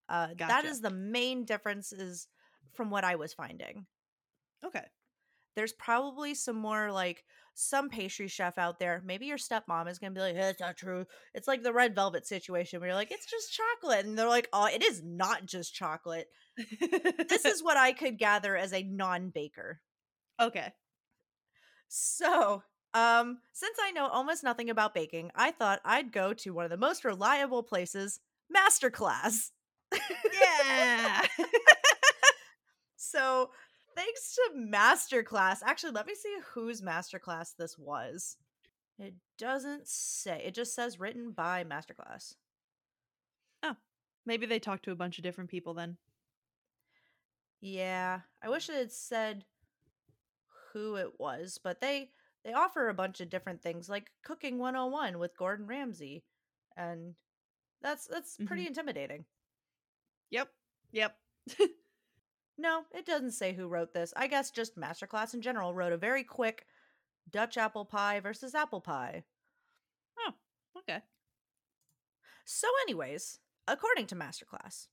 [0.09, 0.69] Uh, Gotcha.
[0.69, 2.29] is the main differences
[2.73, 3.87] from what I was finding.
[4.65, 4.85] Okay.
[5.57, 7.25] There's probably some more like
[7.55, 9.03] some pastry chef out there.
[9.05, 11.05] Maybe your stepmom is going to be like, hey, it's not true.
[11.35, 14.07] It's like the red velvet situation where you're like, it's just chocolate.
[14.07, 16.29] And they're like, oh, it is not just chocolate.
[17.29, 19.81] this is what I could gather as a non-baker.
[20.41, 20.73] okay.
[21.89, 22.63] So,
[22.95, 26.71] um, since I know almost nothing about baking, I thought I'd go to one of
[26.71, 28.21] the most reliable places,
[28.55, 29.51] Masterclass.
[30.41, 31.27] Yeah.
[32.97, 33.51] So,
[33.95, 38.37] thanks to Masterclass, actually, let me see whose Masterclass this was.
[38.99, 40.43] It doesn't say.
[40.45, 42.35] It just says written by Masterclass.
[43.63, 43.77] Oh,
[44.27, 45.97] maybe they talked to a bunch of different people then.
[47.61, 49.45] Yeah, I wish it had said
[50.73, 52.11] who it was, but they
[52.45, 56.25] they offer a bunch of different things like cooking 101 with Gordon Ramsay.
[56.77, 57.15] And
[57.83, 58.69] that's that's pretty mm-hmm.
[58.69, 59.25] intimidating.
[60.31, 60.49] Yep.
[60.93, 61.17] Yep.
[62.59, 64.13] No, it doesn't say who wrote this.
[64.17, 66.67] I guess just Masterclass in general wrote a very quick
[67.31, 69.25] Dutch apple pie versus apple pie.
[70.19, 70.33] Oh,
[70.79, 71.01] Okay.
[72.45, 73.39] So, anyways,
[73.69, 74.89] according to Masterclass,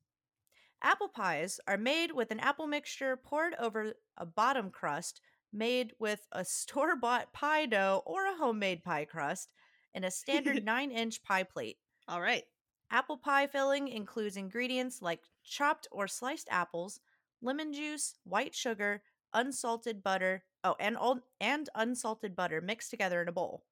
[0.82, 5.20] apple pies are made with an apple mixture poured over a bottom crust
[5.52, 9.52] made with a store bought pie dough or a homemade pie crust
[9.94, 11.78] in a standard 9 inch pie plate.
[12.08, 12.44] All right.
[12.92, 17.00] Apple pie filling includes ingredients like chopped or sliced apples,
[17.42, 23.28] lemon juice, white sugar, unsalted butter, oh, and all, and unsalted butter mixed together in
[23.28, 23.66] a bowl.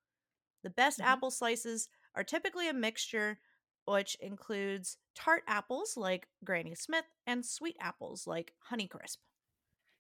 [0.64, 1.04] The best Mhm.
[1.04, 3.40] apple slices are typically a mixture
[3.86, 9.18] which includes tart apples like Granny Smith and sweet apples like Honeycrisp,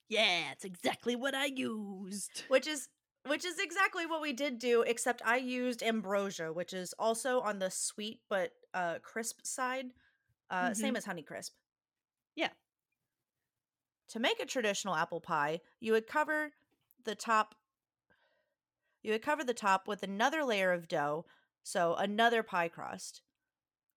[0.09, 2.43] Yeah, it's exactly what I used.
[2.47, 2.89] which is
[3.25, 7.59] which is exactly what we did do except I used ambrosia, which is also on
[7.59, 9.93] the sweet but uh crisp side,
[10.49, 11.51] uh same as Honeycrisp.
[12.35, 12.49] Yeah.
[14.09, 16.53] To make a traditional apple pie, you would cover
[17.03, 17.55] the top
[19.01, 21.25] you would cover the top with another layer of dough,
[21.63, 23.23] so another pie crust,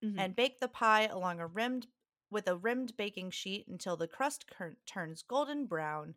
[0.02, 0.24] Mhm.
[0.24, 1.88] and bake the pie along a rimmed
[2.30, 6.16] with a rimmed baking sheet until the crust cur- turns golden brown.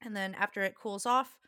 [0.00, 1.38] And then after it cools off,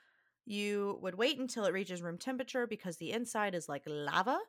[0.45, 4.41] you would wait until it reaches room temperature because the inside is like lava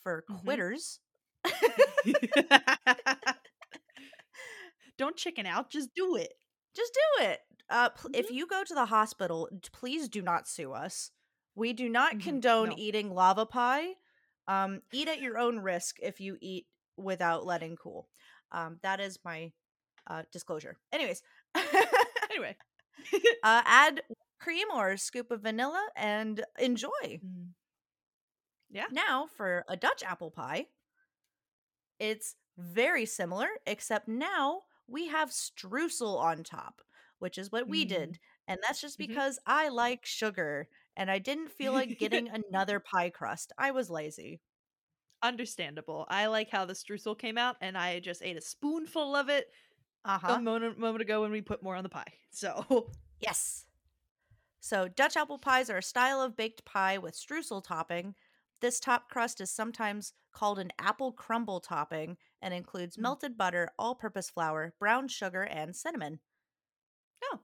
[0.00, 0.60] for Mhm.
[0.62, 1.00] quitters.
[5.00, 6.34] Don't chicken out, just do it.
[6.76, 7.40] Just do it.
[7.70, 11.10] Uh, pl- If you go to the hospital, please do not sue us.
[11.54, 12.74] We do not Mhm, condone no.
[12.76, 13.94] eating lava pie.
[14.46, 16.66] Um, eat at your own risk if you eat
[16.98, 18.10] without letting cool.
[18.52, 19.52] Um, that is my
[20.06, 20.76] uh, disclosure.
[20.92, 21.22] Anyways,
[22.30, 22.58] Anyway.
[23.42, 24.02] uh, add
[24.38, 26.90] cream or a scoop of vanilla and enjoy.
[27.24, 27.54] Mm.
[28.68, 28.86] Yeah.
[28.92, 30.66] Now, for a Dutch apple pie,
[31.98, 36.82] it's very similar, except now we have streusel on top,
[37.18, 37.88] which is what we Mm.
[37.88, 38.18] did.
[38.48, 39.06] And that's just Mhm.
[39.08, 43.52] because I like sugar and I didn't feel like getting another pie crust.
[43.58, 44.40] I was lazy.
[45.22, 46.06] Understandable.
[46.08, 49.52] I like how the streusel came out, and I just ate a spoonful of it
[50.04, 52.14] Uh a moment, moment ago when we put more on the pie.
[52.30, 53.66] So, Yes.
[54.60, 58.14] So, Dutch apple pies are a style of baked pie with streusel topping.
[58.60, 63.02] This top crust is sometimes called an apple crumble topping and includes Mm.
[63.02, 66.20] melted butter, all purpose flour, brown sugar, and cinnamon.
[67.24, 67.40] Oh.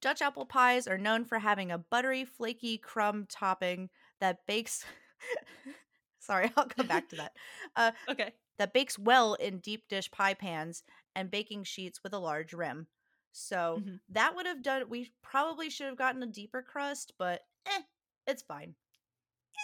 [0.00, 3.90] Dutch apple pies are known for having a buttery, flaky crumb topping
[4.20, 4.84] that bakes.
[6.18, 7.36] Sorry, I'll come back to that.
[7.76, 8.34] Uh, okay.
[8.58, 10.82] that bakes well in deep dish pie pans
[11.14, 12.88] and baking sheets with a large rim.
[13.32, 14.00] So Mhm.
[14.10, 14.88] that would have done.
[14.88, 17.82] We probably should have gotten a deeper crust, but eh,
[18.26, 18.76] it's fine.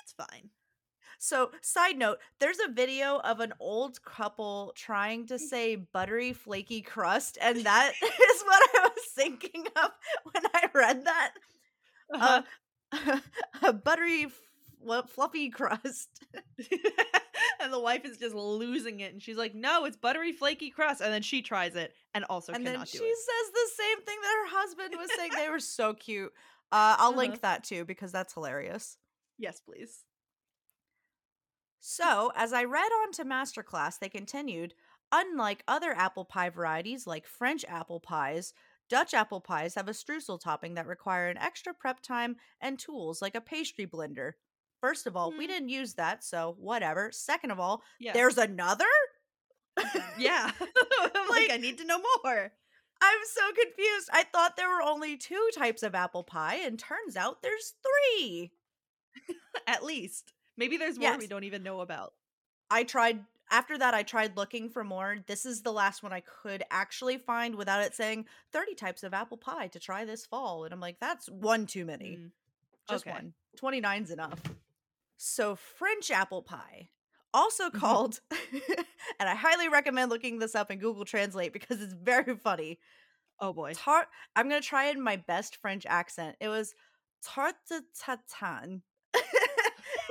[0.03, 0.51] It's fine.
[1.19, 6.83] So, side note, there's a video of an old couple trying to say buttery, flaky
[6.83, 9.91] crust, and that is what I was thinking of
[10.33, 11.33] when I read that.
[12.15, 12.43] Uh-huh.
[12.93, 13.21] Uh,
[13.63, 14.27] a buttery,
[14.85, 16.09] fl- fluffy crust.
[17.61, 21.01] and the wife is just losing it, and she's like, "No, it's buttery, flaky crust."
[21.01, 23.09] And then she tries it, and also and cannot she do it.
[23.09, 25.33] She says the same thing that her husband was saying.
[25.37, 26.33] They were so cute.
[26.73, 27.19] Uh, I'll Uh-huh.
[27.19, 28.97] link that too because that's hilarious.
[29.39, 30.05] Yes, please.
[31.89, 34.75] So, as I read on to Masterclass, they continued
[35.13, 38.53] unlike other apple pie varieties like French apple pies,
[38.91, 43.23] Dutch apple pies have a streusel topping that require an extra prep time and tools
[43.23, 44.33] like a pastry blender.
[44.81, 45.53] First of all, we Hmm.
[45.53, 47.13] didn't use that, so whatever.
[47.13, 48.15] Second of all, Yeah.
[48.15, 48.85] there's another?
[50.19, 50.51] yeah.
[50.61, 50.67] I'm
[51.29, 52.53] like, Like- I need to know more.
[53.01, 54.09] I'm so confused.
[54.13, 57.75] I thought there were only two types of apple pie, and turns out there's
[58.17, 58.51] three.
[59.69, 60.33] At least.
[60.57, 62.13] Maybe there's more we don't even know about.
[62.71, 65.19] I tried after that I tried looking for more.
[65.27, 69.15] This is the last one I could actually find without it saying 30 types of
[69.15, 70.65] apple pie to try this fall.
[70.65, 72.19] And I'm like, that's one too many.
[72.19, 72.31] Mm.
[72.89, 73.15] Just okay.
[73.15, 73.35] one.
[73.61, 74.41] 29's enough.
[75.17, 76.91] So French apple pie,
[77.33, 77.75] also Mhm.
[77.79, 78.21] called
[79.21, 82.79] and I highly recommend looking this up in Google Translate because it's very funny.
[83.41, 83.73] Oh boy.
[83.75, 86.37] Tart I'm going to try it in my best French accent.
[86.41, 86.75] It was
[87.25, 88.83] tarte tatin.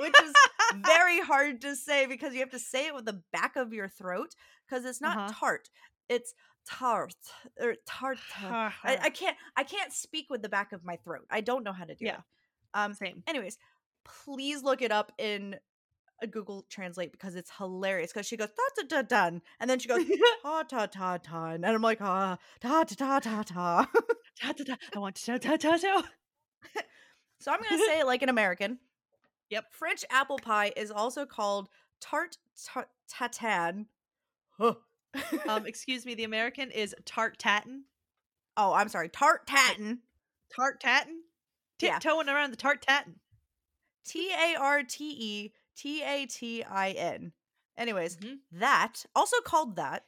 [0.00, 0.32] Which is
[0.86, 3.88] very hard to say because you have to say it with the back of your
[3.88, 4.34] throat
[4.68, 5.28] because it's not Uh-huh.
[5.32, 5.70] tart
[6.08, 6.34] it's
[6.68, 7.14] tart
[7.60, 8.18] or tart
[8.84, 11.72] I, I can't i can't speak with the back of my throat i don't know
[11.72, 12.16] how to do Yeah.
[12.18, 12.20] it
[12.74, 13.22] um Same.
[13.26, 13.56] anyways
[14.04, 15.56] please look it up in
[16.22, 19.78] a google translate because it's hilarious because she goes ta ta ta dun and then
[19.78, 20.04] she goes
[20.42, 23.86] ta ta ta ta and i'm like ah ta ta ta ta ta
[24.40, 24.76] Ta, ta, ta.
[24.94, 26.02] I want to ta, ta, ta, ta.
[27.40, 28.78] so i'm gonna say it like an american
[29.50, 29.72] Yep.
[29.72, 31.68] french apple pie is also called
[32.00, 32.36] tart
[32.66, 33.86] ta- tatin
[34.58, 34.74] Huh.
[35.48, 37.84] Um, excuse me, the American is tart tatin.
[38.56, 39.98] oh i'm sorry tart tatin
[40.54, 41.22] Tart tatin?
[41.80, 41.98] Yeah.
[41.98, 43.16] Tiptoeing around the tart tatin.
[44.06, 47.32] T A R T E T A T I N.
[47.76, 48.36] Anyways, Mhm.
[48.52, 50.04] that also called that.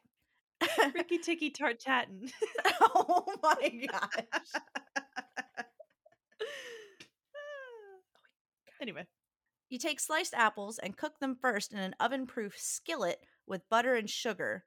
[0.95, 2.31] Ricky Ticky tart tatin.
[2.81, 4.63] oh my gosh.
[8.81, 9.07] anyway.
[9.69, 13.95] You take sliced apples and cook them first in an oven proof skillet with butter
[13.95, 14.67] and sugar.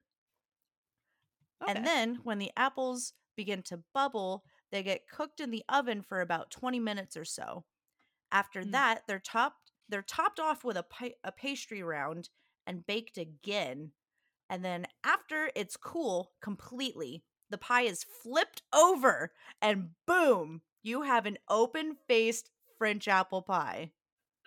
[1.62, 1.74] Okay.
[1.74, 6.22] And then when the apples begin to bubble, they get cooked in the oven for
[6.22, 7.66] about 20 minutes or so.
[8.32, 8.72] After Mm.
[8.72, 12.30] that, they're topped they're topped off with a pi- a pastry round
[12.66, 13.94] and baked again.
[14.50, 21.26] And then after it's cool completely, the pie is flipped over and boom, you have
[21.26, 23.94] an open-faced French apple pie.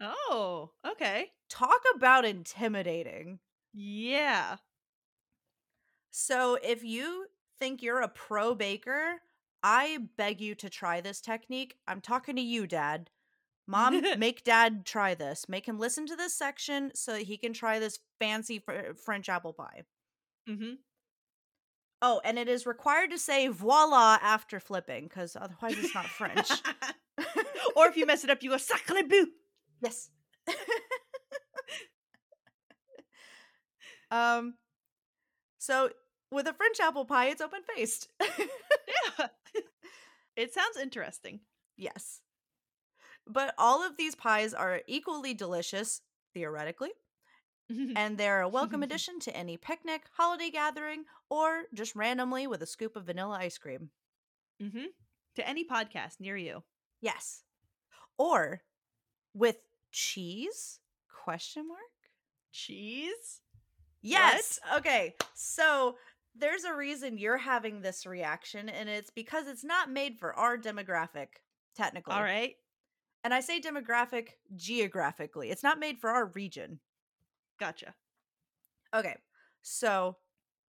[0.01, 1.32] Oh, okay.
[1.49, 3.38] Talk about intimidating.
[3.72, 4.57] Yeah.
[6.11, 7.26] So, if you
[7.59, 9.20] think you're a pro baker,
[9.62, 11.76] I beg you to try this technique.
[11.88, 13.11] I'm talking to you, Dad.
[13.66, 15.49] Mom, make Dad try this.
[15.49, 19.28] Make him listen to this section so that he can try this fancy fr- French
[19.28, 19.82] apple pie.
[20.49, 20.74] Mm-hmm.
[22.03, 26.51] Oh, and it is required to say voila after flipping because otherwise it's not French.
[27.76, 29.26] or if you mess it up, you go sacre bleu.
[29.85, 30.11] Yes.
[34.11, 34.55] um,
[35.59, 35.91] so
[36.30, 38.09] with a French apple pie, it's open faced.
[38.20, 39.28] Yeah.
[40.37, 41.41] it sounds interesting.
[41.76, 42.20] Yes.
[43.26, 46.03] But all of these pies are equally delicious,
[46.35, 46.91] theoretically,
[47.97, 52.66] and they're a welcome addition to any picnic, holiday gathering, or just randomly with a
[52.66, 53.91] scoop of vanilla ice cream.
[54.62, 54.87] mm-hmm.
[55.37, 56.62] To any podcast near you.
[57.01, 57.43] Yes.
[58.18, 58.62] Or
[59.35, 59.57] with
[59.95, 60.80] cheese?
[61.24, 61.80] Question mark?
[62.53, 63.40] Cheese?
[64.03, 64.59] Yes.
[64.76, 65.14] Okay.
[65.34, 65.95] So
[66.36, 70.59] there's a reason you're having this reaction, and it's because it's not made for our
[70.59, 71.28] demographic,
[71.76, 72.12] technically.
[72.12, 72.57] All right.
[73.22, 75.51] And I say demographic geographically.
[75.51, 76.80] It's not made for our region.
[77.59, 77.95] Gotcha.
[78.95, 79.16] Okay.
[79.62, 80.16] So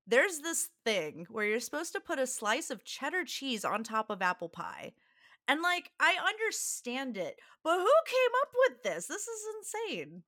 [0.08, 4.10] there's this thing where you're supposed to put a slice of cheddar cheese on top
[4.10, 4.94] of apple pie.
[5.48, 9.08] And like, I understand it, but who came up with this?
[9.08, 10.24] This is insane.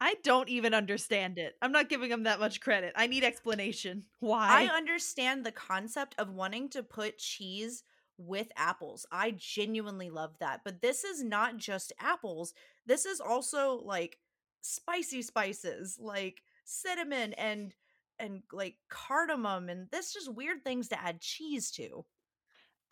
[0.00, 1.56] I don't even understand it.
[1.60, 2.94] I'm not giving them that much credit.
[2.96, 4.04] I need explanation.
[4.20, 4.64] Why?
[4.64, 7.82] I understand the concept of wanting to put cheese
[8.16, 9.06] with apples.
[9.12, 10.60] I genuinely love that.
[10.64, 12.54] But this is not just apples.
[12.86, 14.18] This is also like
[14.62, 17.74] spicy spices, like cinnamon and
[18.18, 22.04] and like cardamom and this just weird things to add cheese to.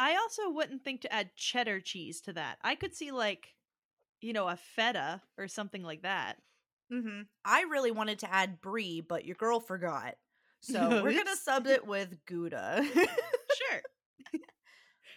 [0.00, 2.58] I also wouldn't think to add cheddar cheese to that.
[2.62, 3.54] I could see like,
[4.20, 6.36] you know, a feta or something like that.
[6.92, 7.22] Mm-hmm.
[7.44, 10.14] I really wanted to add brie, but your girl forgot.
[10.60, 12.84] So we're gonna sub it with Gouda.
[12.94, 13.82] Sure.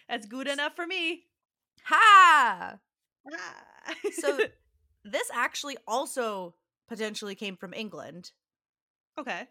[0.08, 1.24] That's good enough for me.
[1.84, 2.76] ha!
[3.32, 3.94] Ah.
[4.18, 4.38] So
[5.04, 6.54] this actually also
[6.88, 8.32] potentially came from England.
[9.18, 9.48] okay.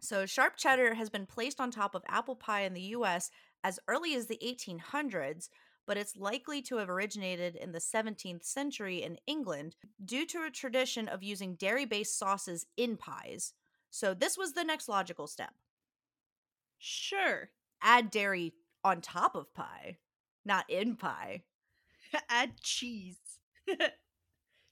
[0.00, 3.30] So sharp cheddar has been placed on top of apple pie in the US
[3.66, 5.48] as early as the 1800s,
[5.88, 10.50] but it's likely to have originated in the 17th century in England due to a
[10.52, 13.54] tradition of using dairy based sauces in pies.
[13.90, 15.52] So this was the next logical step.
[16.78, 17.50] Sure.
[17.82, 18.54] Add dairy
[18.84, 19.98] on top of pie,
[20.44, 21.42] not in pie.
[22.28, 23.18] Add cheese.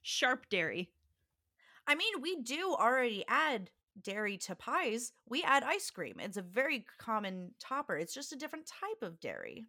[0.01, 0.91] Sharp dairy.
[1.85, 3.71] I mean, we do already add
[4.01, 5.13] dairy to pies.
[5.27, 6.15] We add ice cream.
[6.19, 7.97] It's a very common topper.
[7.97, 9.65] It's just a different type of dairy.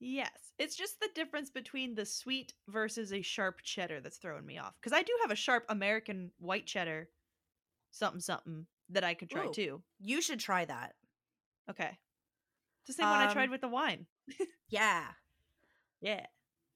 [0.00, 0.30] Yes.
[0.58, 4.74] It's just the difference between the sweet versus a sharp cheddar that's throwing me off.
[4.80, 7.08] Because I do have a sharp American white cheddar
[7.92, 9.52] something something that I could try Ooh.
[9.52, 9.82] too.
[10.00, 10.94] You should try that.
[11.70, 11.98] Okay.
[12.80, 14.06] It's the same one I tried Um, with the wine.
[14.68, 15.04] Yeah.
[16.00, 16.26] Yeah.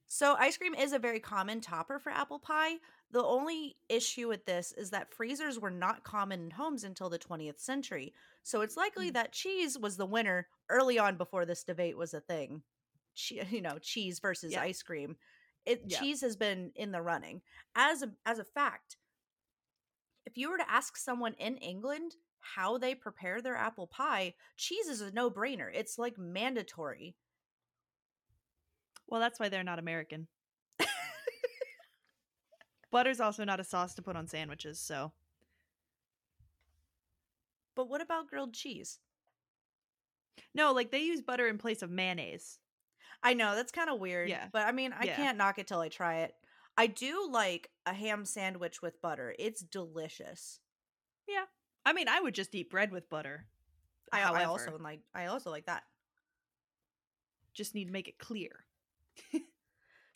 [0.09, 2.77] So ice cream is a very common topper for apple pie.
[3.11, 7.19] The only issue with this is that freezers were not common in homes until the
[7.19, 8.15] 20th century.
[8.43, 9.15] So it's likely Mm.
[9.15, 12.63] that cheese was the winner early on before this debate was a thing.
[13.15, 14.63] Che- you know, cheese versus Yeah.
[14.63, 15.19] ice cream.
[15.65, 15.99] It Yeah.
[15.99, 17.43] cheese has been in the running.
[17.75, 18.97] As a as a fact,
[20.25, 24.87] if you were to ask someone in England how they prepare their apple pie, cheese
[24.89, 25.73] is a no-brainer.
[25.75, 27.17] It's like mandatory.
[29.09, 30.29] Well, that's why they're not American.
[32.93, 35.13] Butter's also not a sauce to put on sandwiches, so
[37.75, 38.99] But what about grilled cheese?
[40.55, 42.59] no, like they use butter in place of mayonnaise.
[43.23, 44.29] I know that's kind of weird.
[44.31, 44.49] Yeah.
[44.53, 45.17] But I mean, I Yeah.
[45.17, 46.35] can't knock it till I try it.
[46.79, 49.35] I do like a ham sandwich with butter.
[49.39, 50.61] It's delicious.
[51.27, 51.45] Yeah.
[51.85, 53.47] I mean, I would just eat bread with butter.
[54.13, 55.83] I, I also like I also like that.
[57.53, 58.66] just need to make it clear.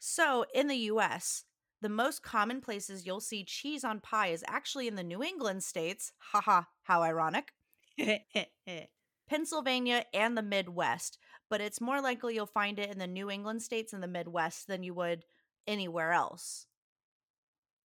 [0.00, 1.44] So, in the US,
[1.82, 5.62] the most common places you'll see cheese on pie is actually in the New England
[5.62, 6.12] states.
[6.32, 7.52] Haha, how ironic.
[9.28, 13.62] Pennsylvania and the Midwest, but it's more likely you'll find it in the New England
[13.62, 15.24] states and the Midwest than you would
[15.66, 16.66] anywhere else.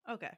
[0.09, 0.37] okay.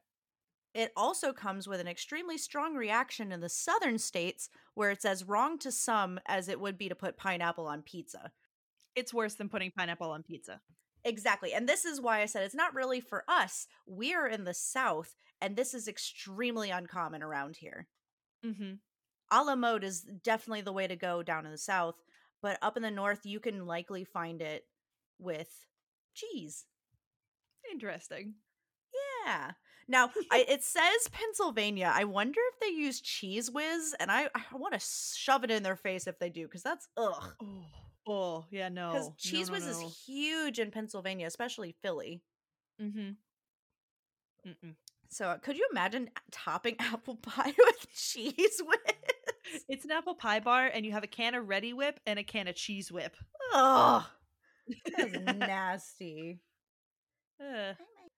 [0.73, 5.23] It also comes with an extremely strong reaction in the southern states where it's as
[5.23, 8.32] wrong to some as it would be to put pineapple on pizza.
[8.97, 10.59] It's worse than putting pineapple on pizza.
[11.05, 11.53] Exactly.
[11.53, 13.67] And this is why I said it's not really for us.
[13.85, 17.87] We're in the south and this is extremely uncommon around here.
[18.45, 18.73] Mm-hmm.
[19.31, 21.95] A la mode is definitely the way to go down in the south,
[22.41, 24.63] but up in the north you can likely find it
[25.19, 25.67] with
[26.15, 26.65] cheese.
[27.71, 28.33] Interesting.
[29.25, 29.51] Yeah.
[29.87, 31.91] Now I, it says Pennsylvania.
[31.93, 34.85] I wonder if they use Cheez Whiz, and I, I want to
[35.15, 37.35] shove it in their face if they do, because that's ugh.
[37.41, 37.65] Oh,
[38.07, 38.91] oh yeah, no.
[38.91, 42.21] Because Cheez Whiz no, is huge in Pennsylvania, especially Philly.
[42.81, 43.09] Mm-hmm.
[44.49, 44.75] Mm-mm.
[45.09, 49.63] So could you imagine topping apple pie with cheese whiz?
[49.69, 52.47] It's an apple pie bar, and you have a can of Reddi-wip and a can
[52.47, 53.15] of Cheese Whip.
[53.53, 54.05] Oh,
[54.97, 56.41] that's nasty.
[57.41, 57.75] Ugh.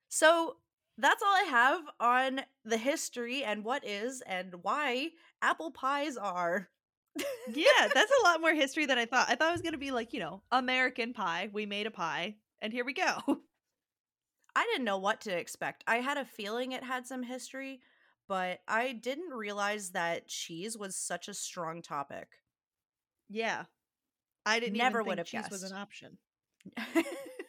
[0.08, 0.56] So
[0.98, 5.10] that's all I have on the history and what is and why
[5.42, 6.70] apple pies are.
[7.46, 9.30] Yeah, that's a lot more history than I thought.
[9.30, 11.50] I thought it was gonna be like, you know, American pie.
[11.52, 13.44] We made a pie, and here we go.
[14.56, 15.84] I didn't know what to expect.
[15.88, 17.82] I had a feeling it had some history,
[18.28, 22.44] but I didn't realize that cheese was such a strong topic.
[23.30, 23.66] yeah,
[24.46, 26.20] I didn't Never even would have cheese was an option.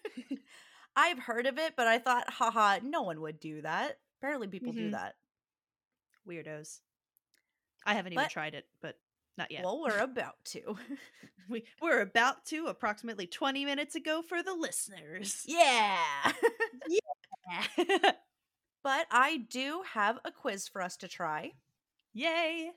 [0.97, 4.01] I've heard of it, but I thought, haha, no one would do that.
[4.21, 4.91] Apparently, people do Mhm.
[4.91, 5.17] that.
[6.25, 6.81] Weirdos.
[7.85, 8.99] I haven't even tried it, but
[9.41, 9.65] not yet.
[9.65, 10.77] Well, we're about to.
[11.49, 15.45] we we're about to approximately twenty minutes ago for the listeners.
[15.47, 15.99] yeah.
[17.79, 18.13] Yeah.
[18.85, 21.53] but I do have a quiz for us to try.
[22.13, 22.71] Yay!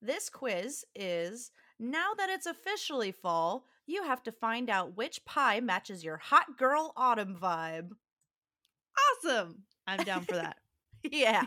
[0.00, 1.50] This quiz is
[1.80, 6.56] now that it's officially fall, you have to find out which pie matches your hot
[6.56, 7.90] girl autumn vibe.
[9.24, 9.64] Awesome.
[9.86, 10.56] I'm down for that.
[11.10, 11.42] Yeah.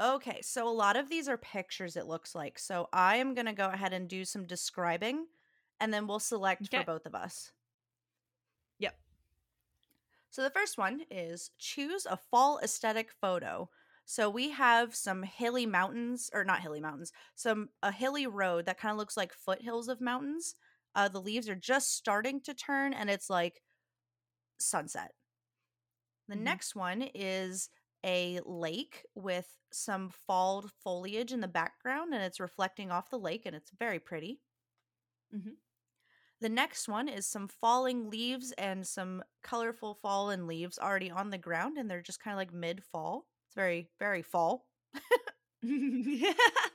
[0.00, 2.58] Okay, so a lot of these are pictures, it looks like.
[2.58, 5.26] So I am going to go ahead and do some describing,
[5.78, 6.82] and then we'll select Okay.
[6.82, 7.52] for both of us.
[8.78, 8.98] Yep.
[10.30, 13.70] So the first one is choose a fall aesthetic photo.
[14.04, 18.78] So we have some hilly mountains, or not hilly mountains, some a hilly road that
[18.78, 20.56] kind of looks like foothills of mountains.
[20.94, 23.62] Uh, the leaves are just starting to turn, and it's like
[24.60, 25.12] sunset.
[26.28, 26.36] The Mhm.
[26.36, 27.68] next one is
[28.04, 33.46] a lake with some fall foliage in the background and it's reflecting off the lake
[33.46, 34.40] and it's very pretty.
[35.32, 35.56] Mhm.
[36.40, 41.38] The next one is some falling leaves and some colorful fallen leaves already on the
[41.38, 43.28] ground and they're just kind of like mid fall.
[43.46, 44.66] It's very, very fall.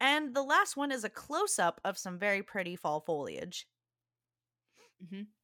[0.00, 3.68] And the last one is a close up of some very pretty fall foliage.
[5.00, 5.35] hmm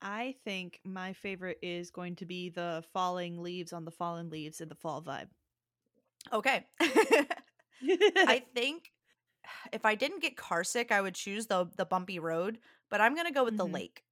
[0.00, 4.60] I think my favorite is going to be the falling leaves on the fallen leaves
[4.60, 5.28] in the fall vibe.
[6.32, 6.66] Okay.
[8.26, 8.92] I think
[9.72, 13.14] if I didn't get car sick, I would choose the the bumpy road, but I'm
[13.16, 13.68] gonna go with the Mhm.
[13.68, 14.04] lake.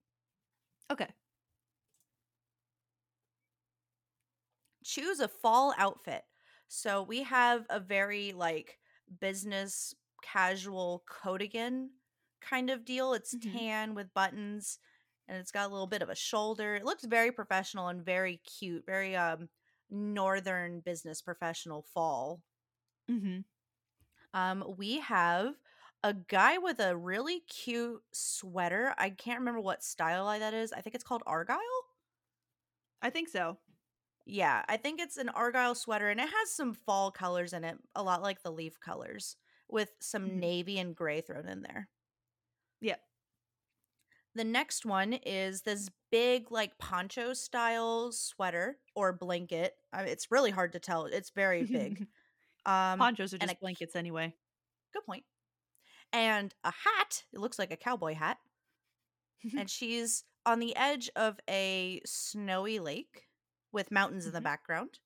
[0.90, 1.14] okay.
[4.84, 6.24] Choose a fall outfit.
[6.68, 8.78] So we have a very like
[9.20, 11.90] business casual coatigan
[12.40, 13.14] kind of deal.
[13.14, 13.58] It's Mhm.
[13.60, 14.78] tan with buttons
[15.28, 16.74] and it's got a little bit of a shoulder.
[16.74, 19.48] It looks very professional and very cute, very um
[19.90, 22.42] northern business professional fall.
[23.08, 23.44] hmm
[24.32, 25.54] Um, we have
[26.02, 28.94] a guy with a really cute sweater.
[28.98, 30.72] I can't remember what style that is.
[30.72, 31.58] I think it's called Argyle.
[33.02, 33.58] I think so.
[34.26, 37.78] Yeah, I think it's an Argyle sweater and it has some fall colors in it,
[37.94, 39.36] a lot like the leaf colors,
[39.68, 40.40] with some Mhm.
[40.40, 41.90] navy and gray thrown in there.
[42.80, 43.00] Yep.
[44.34, 49.74] The next one is this big, like poncho style sweater or blanket.
[49.92, 51.06] Uh, it's really hard to tell.
[51.06, 52.06] It's very big.
[52.66, 54.34] Um, Ponchos are just a- blankets anyway.
[54.94, 55.24] Good point.
[56.14, 57.24] And a hat.
[57.30, 58.38] It looks like a cowboy hat.
[59.54, 63.28] and she's on the edge of a snowy lake
[63.70, 64.44] with mountains in the Mhm.
[64.44, 64.98] background.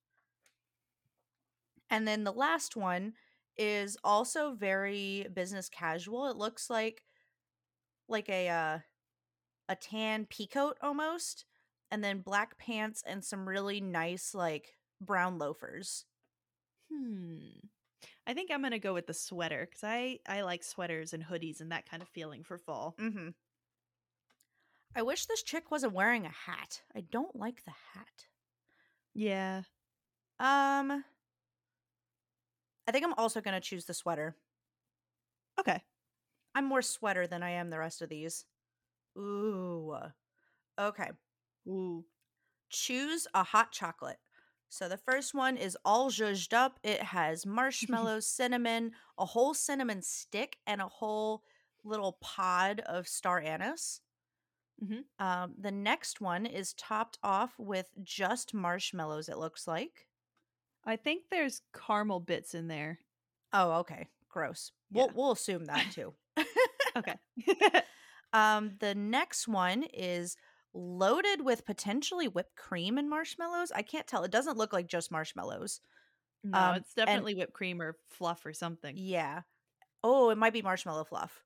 [1.91, 3.15] And then the last one
[3.57, 6.29] is also very business casual.
[6.29, 7.03] It looks like
[8.09, 8.79] like a uh,
[9.69, 11.45] a tan peacoat almost,
[11.91, 16.05] and then black pants and some really nice like brown loafers.
[16.93, 17.67] Hmm.
[18.27, 21.61] I think I'm gonna go with the sweater because I I like sweaters and hoodies
[21.61, 22.95] and that kind of feeling for fall.
[23.01, 23.29] Mm-hmm.
[24.95, 26.83] I wish this chick wasn't wearing a hat.
[26.95, 28.27] I don't like the hat.
[29.15, 29.63] Yeah.
[30.41, 31.05] Um,
[32.87, 34.37] I think I'm also gonna choose the sweater.
[35.59, 35.83] Okay.
[36.55, 38.45] I'm more sweater than I am the rest of these.
[39.19, 39.97] Ooh.
[40.79, 41.11] Okay.
[41.67, 42.05] Ooh.
[42.71, 44.19] Choose a hot chocolate.
[44.69, 46.79] So the first one is all zhuzhed up.
[46.83, 51.43] It has marshmallows, cinnamon, a whole cinnamon stick, and a whole
[51.85, 54.01] little pod of star anise.
[54.83, 55.05] Mhm.
[55.19, 60.07] Um, the next one is topped off with just marshmallows, it looks like.
[60.85, 63.01] I think there's caramel bits in there.
[63.53, 64.07] Oh, okay.
[64.29, 64.73] Gross.
[64.93, 66.15] We'll, we'll assume that too.
[66.97, 67.15] Okay.
[68.33, 70.37] Um, the next one is
[70.75, 73.73] loaded with potentially whipped cream and marshmallows.
[73.73, 74.25] I can't tell.
[74.25, 75.81] It doesn't look like just marshmallows.
[76.45, 78.97] no, Um, it's and- definitely whipped cream or fluff or something.
[78.97, 79.43] Yeah.
[80.05, 81.45] Oh, it might be marshmallow fluff.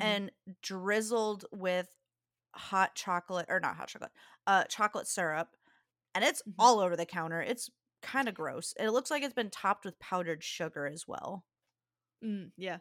[0.00, 0.04] Mhm.
[0.04, 0.32] And
[0.62, 1.96] drizzled with
[2.54, 4.12] hot chocolate or not hot chocolate,
[4.46, 5.56] uh chocolate syrup.
[6.14, 6.54] And it's Mhm.
[6.58, 7.40] all over the counter.
[7.42, 7.70] It's
[8.02, 8.74] kind of gross.
[8.78, 11.46] It looks like it's been topped with powdered sugar as well.
[12.22, 12.80] Mm, yeah.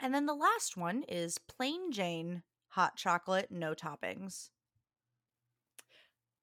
[0.00, 4.50] And then the last one is plain Jane hot chocolate, no toppings.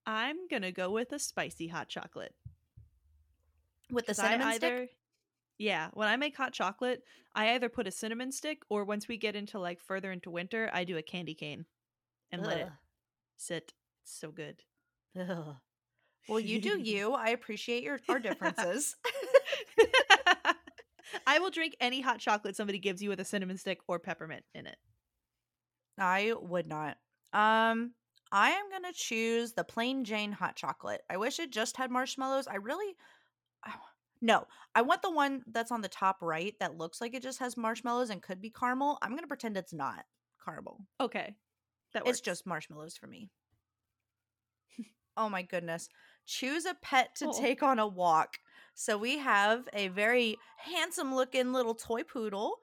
[0.05, 2.33] I'm gonna go with a spicy hot chocolate.
[3.91, 4.97] With the I cinnamon stick?
[5.57, 7.03] Yeah, when I make hot chocolate,
[7.35, 10.69] I either put a cinnamon stick or once we get into like further into winter,
[10.73, 11.65] I do a candy cane
[12.31, 12.69] and let it
[13.37, 13.73] sit.
[14.01, 14.63] It's so good.
[15.17, 15.55] Ugh.
[16.27, 17.13] Well, you do you.
[17.13, 18.95] I appreciate your our differences.
[21.27, 24.43] I will drink any hot chocolate somebody gives you with a cinnamon stick or peppermint
[24.53, 24.77] in it.
[25.97, 26.97] I would not.
[27.33, 27.93] Um,
[28.31, 31.01] I am gonna choose the plain Jane hot chocolate.
[31.09, 32.47] I wish it just had marshmallows.
[32.47, 32.95] I really,
[34.21, 37.39] no, I want the one that's on the top right that looks like it just
[37.39, 38.97] has marshmallows and could be caramel.
[39.01, 40.05] I'm gonna pretend it's not
[40.43, 40.79] caramel.
[40.99, 41.35] Okay.
[41.93, 43.29] That It's just marshmallows for me.
[45.15, 45.89] oh my goodness.
[46.25, 47.39] Choose a pet to Oh.
[47.39, 48.39] take on a walk.
[48.75, 52.57] So we have a very handsome looking little toy poodle.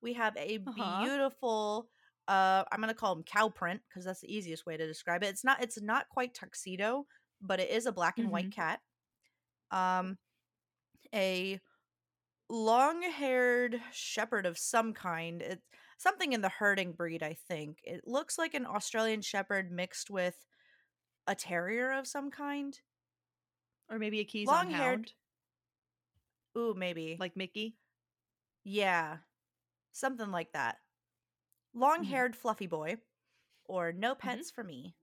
[0.00, 1.00] We have a Uh-huh.
[1.02, 1.90] beautiful
[2.28, 5.22] uh I'm going to call him cow print because that's the easiest way to describe
[5.22, 5.28] it.
[5.28, 7.06] It's not it's not quite tuxedo,
[7.40, 8.80] but it is a black and white cat.
[9.70, 10.18] Um
[11.14, 11.60] a
[12.48, 15.42] long-haired shepherd of some kind.
[15.42, 15.62] It's
[15.98, 17.80] something in the herding breed, I think.
[17.84, 20.36] It looks like an Australian shepherd mixed with
[21.26, 22.78] a terrier of some kind.
[23.88, 25.14] or maybe a Keeshond long-haired- hound,
[26.56, 27.16] Ooh, maybe.
[27.18, 27.76] like Mickey.
[28.64, 29.18] yeah.
[29.92, 30.76] Something like that.
[31.74, 32.40] Long-haired mm-hmm.
[32.40, 32.96] fluffy boy
[33.64, 34.28] or no mm-hmm.
[34.28, 34.94] pets for me.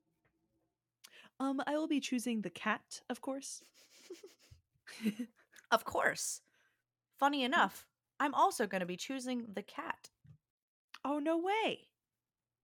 [1.40, 3.64] Um, I will be choosing the cat, of course.
[5.72, 6.42] Of course.
[7.18, 7.46] Funny mm.
[7.46, 7.86] enough,
[8.20, 10.10] I'm also going to be choosing the cat.
[11.04, 11.88] oh no way.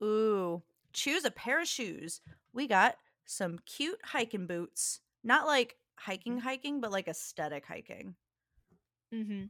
[0.03, 0.61] Ooh,
[0.93, 2.21] choose a pair of shoes.
[2.53, 5.01] We got some cute hiking boots.
[5.23, 6.41] Not like hiking, mm.
[6.41, 8.15] hiking, but like aesthetic hiking.
[9.13, 9.45] Mm-hmm.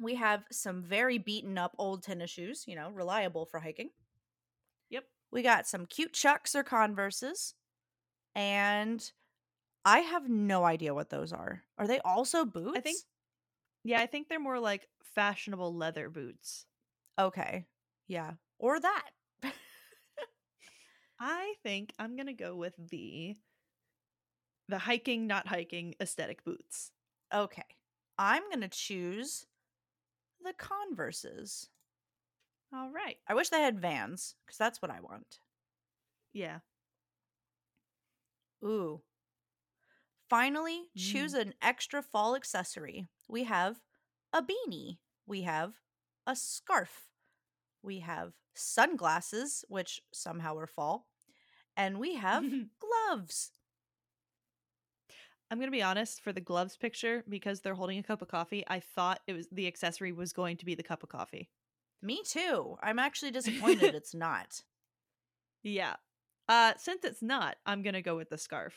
[0.00, 3.90] We have some very beaten up old tennis shoes, you know, reliable for hiking.
[4.90, 5.04] Yep.
[5.32, 7.54] We got some cute Chucks or Converses.
[8.34, 9.10] And
[9.84, 11.62] I have no idea what those are.
[11.78, 12.78] Are they also boots?
[12.78, 12.98] I think-
[13.84, 16.66] Yeah, I think they're more like fashionable leather boots.
[17.18, 17.66] Okay.
[18.06, 18.32] Yeah.
[18.58, 19.10] Or that.
[21.20, 23.34] I think I'm gonna go with the
[24.68, 26.92] the hiking, not hiking aesthetic boots.
[27.34, 27.64] Okay.
[28.18, 29.46] I'm going to choose
[30.42, 31.68] the Converses.
[32.74, 33.16] All right.
[33.28, 35.40] I wish they had vans because that's what I want.
[36.32, 36.58] Yeah.
[38.64, 39.00] Ooh.
[40.28, 41.40] Finally, choose mm.
[41.40, 43.08] an extra fall accessory.
[43.28, 43.76] We have
[44.32, 44.98] a beanie.
[45.26, 45.74] We have
[46.26, 47.08] a scarf.
[47.82, 51.06] We have sunglasses, which somehow are fall.
[51.76, 52.44] And we have
[52.80, 53.52] gloves.
[55.50, 58.64] I'm gonna be honest, for the gloves picture, because they're holding a cup of coffee,
[58.68, 61.48] I thought it was the accessory was going to be the cup of coffee.
[62.02, 62.76] Me too.
[62.82, 64.62] I'm actually disappointed it's not.
[65.62, 65.96] Yeah.
[66.48, 68.74] Uh since it's not, I'm gonna go with the scarf.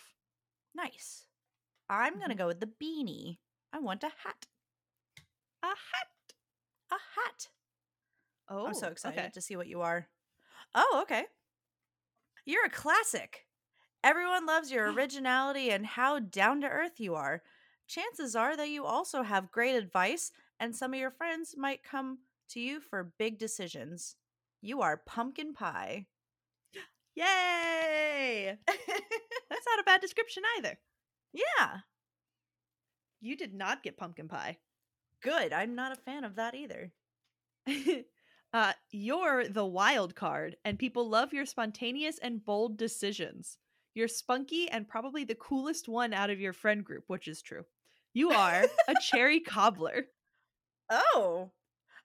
[0.74, 1.26] Nice.
[1.90, 2.38] I'm going to Mhm.
[2.38, 3.40] go with the beanie.
[3.74, 4.48] I want a hat.
[5.62, 6.34] A hat.
[6.90, 7.50] A hat.
[8.50, 9.30] Oh, I'm so excited okay.
[9.34, 10.08] to see what you are.
[10.74, 11.26] Oh, okay.
[12.46, 13.46] You're a classic.
[14.04, 17.44] Everyone loves your originality and how down to earth you are.
[17.88, 22.20] Chances are that you also have great advice, and some of your friends might come
[22.50, 24.16] to you for big decisions.
[24.62, 26.08] You are pumpkin pie.
[27.16, 28.58] Yay!
[28.68, 30.80] That's not a bad description either.
[31.34, 31.80] yeah,
[33.20, 34.58] You did not get pumpkin pie.
[35.22, 35.54] good.
[35.54, 36.92] I'm not a fan of that either.
[38.54, 43.58] uh, you're the wild card, and people love your spontaneous and bold decisions.
[43.94, 47.66] You're spunky and probably the coolest one out of your friend group, which is true.
[48.14, 50.08] You are a cherry cobbler.
[50.92, 51.54] Oh,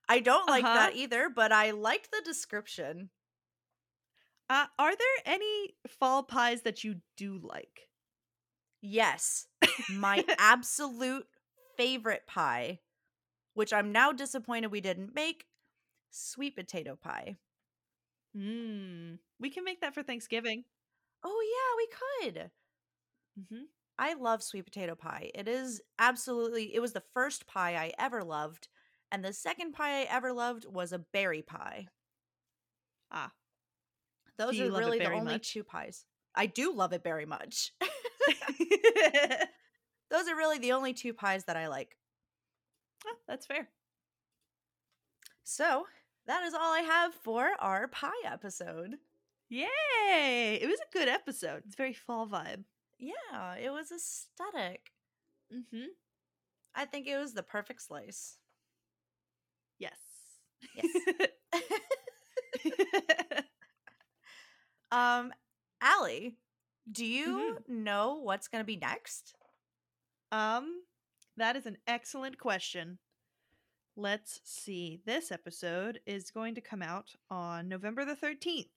[0.09, 0.73] I don't like Uh-huh.
[0.73, 3.11] that either, but I liked the description.
[4.49, 7.91] Uh, are there any fall pies that you do like?
[8.81, 9.49] Yes,
[9.89, 11.29] my absolute
[11.77, 12.81] favorite pie,
[13.55, 15.49] which I'm now disappointed we didn't make,
[16.11, 17.39] sweet potato pie.
[18.37, 20.65] Mm, we can make that for Thanksgiving.
[21.27, 22.51] Oh yeah, we could.
[23.41, 23.65] Mm-hmm.
[23.99, 25.31] I love sweet potato pie.
[25.35, 28.69] It is absolutely it was the first pie I ever loved,
[29.11, 31.89] and the second pie I ever loved was a berry pie.
[33.11, 33.33] Ah.
[34.39, 35.53] Those are really the only much?
[35.53, 36.05] two pies.
[36.35, 37.73] I do love it very much.
[40.11, 41.97] Those are really the only two pies that I like.
[43.07, 43.69] Ah, that's fair.
[45.45, 45.87] So,
[46.27, 48.97] that is all I have for our pie episode.
[49.49, 50.59] Yay!
[50.61, 51.63] It was a good episode.
[51.67, 52.65] It's very fall vibe.
[52.99, 54.93] Yeah, it was aesthetic.
[55.55, 55.87] Mm-hmm.
[56.75, 58.39] I think it was the perfect slice.
[59.79, 59.99] Yes.
[60.75, 60.87] Yes.
[64.91, 65.33] um,
[65.81, 66.37] Allie,
[66.91, 69.35] do you know what's going to be next?
[70.33, 70.83] um,
[71.37, 72.99] that is an excellent question.
[73.97, 75.01] Let's see.
[75.07, 78.69] This episode is going to come out on November the 13th.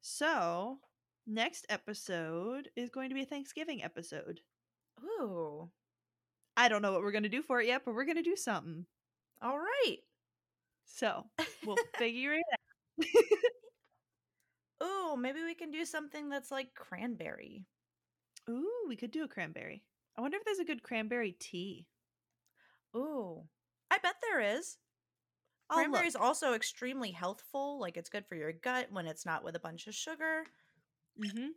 [0.00, 0.78] So,
[1.26, 4.40] next episode is going to be a Thanksgiving episode.
[5.02, 5.70] Ooh,
[6.56, 8.22] I don't know what we're going to do for it yet, but we're going to
[8.22, 8.86] do something.
[9.42, 9.98] all right.
[10.86, 11.24] So,
[11.66, 13.06] we'll figure it out.
[14.82, 17.64] Ooh, maybe we can do something that's like cranberry.
[18.48, 19.82] Ooh, we could do a cranberry.
[20.16, 21.86] I wonder if there's a good cranberry tea.
[22.96, 23.44] Ooh,
[23.90, 24.78] I bet there is.
[25.70, 27.78] Cranberry is also extremely healthful.
[27.80, 30.44] Like it's good for your gut when it's not with a bunch of sugar.
[31.22, 31.48] Mm-hmm.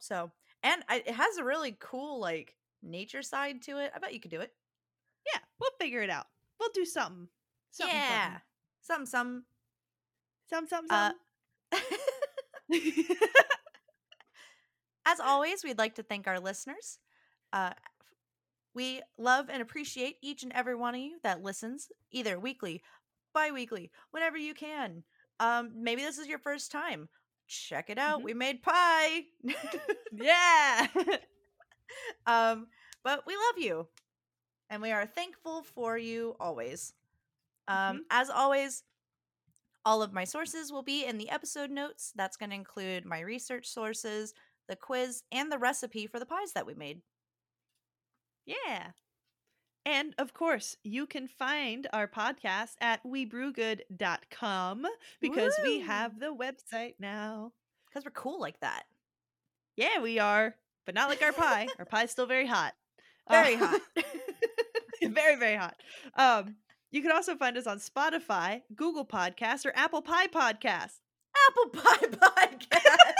[0.00, 0.30] So,
[0.62, 3.92] and I, it has a really cool like nature side to it.
[3.94, 4.52] I bet you could do it.
[5.32, 6.26] Yeah, we'll figure it out.
[6.58, 7.28] We'll do something.
[7.70, 8.38] something yeah,
[8.80, 9.44] some some.
[10.48, 11.12] Something, something, Uh,
[12.68, 13.04] something.
[15.06, 16.98] As always, we'd like to thank our listeners.
[17.52, 17.72] Uh,
[18.74, 22.82] we love and appreciate each and every one of you that listens, either weekly,
[23.32, 25.04] bi weekly, whenever you can.
[25.40, 27.08] Um, maybe this is your first time.
[27.48, 28.20] Check it out.
[28.20, 28.24] Mhm.
[28.24, 29.24] We made pie.
[30.12, 30.86] yeah.
[32.26, 32.66] um,
[33.04, 33.88] but we love you,
[34.70, 36.94] and we are thankful for you always.
[37.68, 38.84] Um, As always,
[39.84, 42.12] all of my sources will be in the episode notes.
[42.14, 44.34] That's going to include my research sources,
[44.68, 47.02] the quiz, and the recipe for the pies that we made.
[48.46, 48.92] Yeah.
[49.84, 54.86] And of course, you can find our podcast at webrewgood.com
[55.20, 57.52] because we have the website now.
[57.88, 58.84] Because we're cool like that.
[59.76, 60.54] Yeah, we are,
[60.86, 61.66] but not like our pie.
[61.78, 62.74] our pie's still very hot.
[63.28, 63.80] Very Uh, hot.
[65.02, 65.76] very, very hot.
[66.14, 66.56] Um,
[66.90, 70.92] you can also find us on Spotify, Google Podcasts, or Apple Pie Podcast.
[71.48, 73.12] Apple Pie Podcast.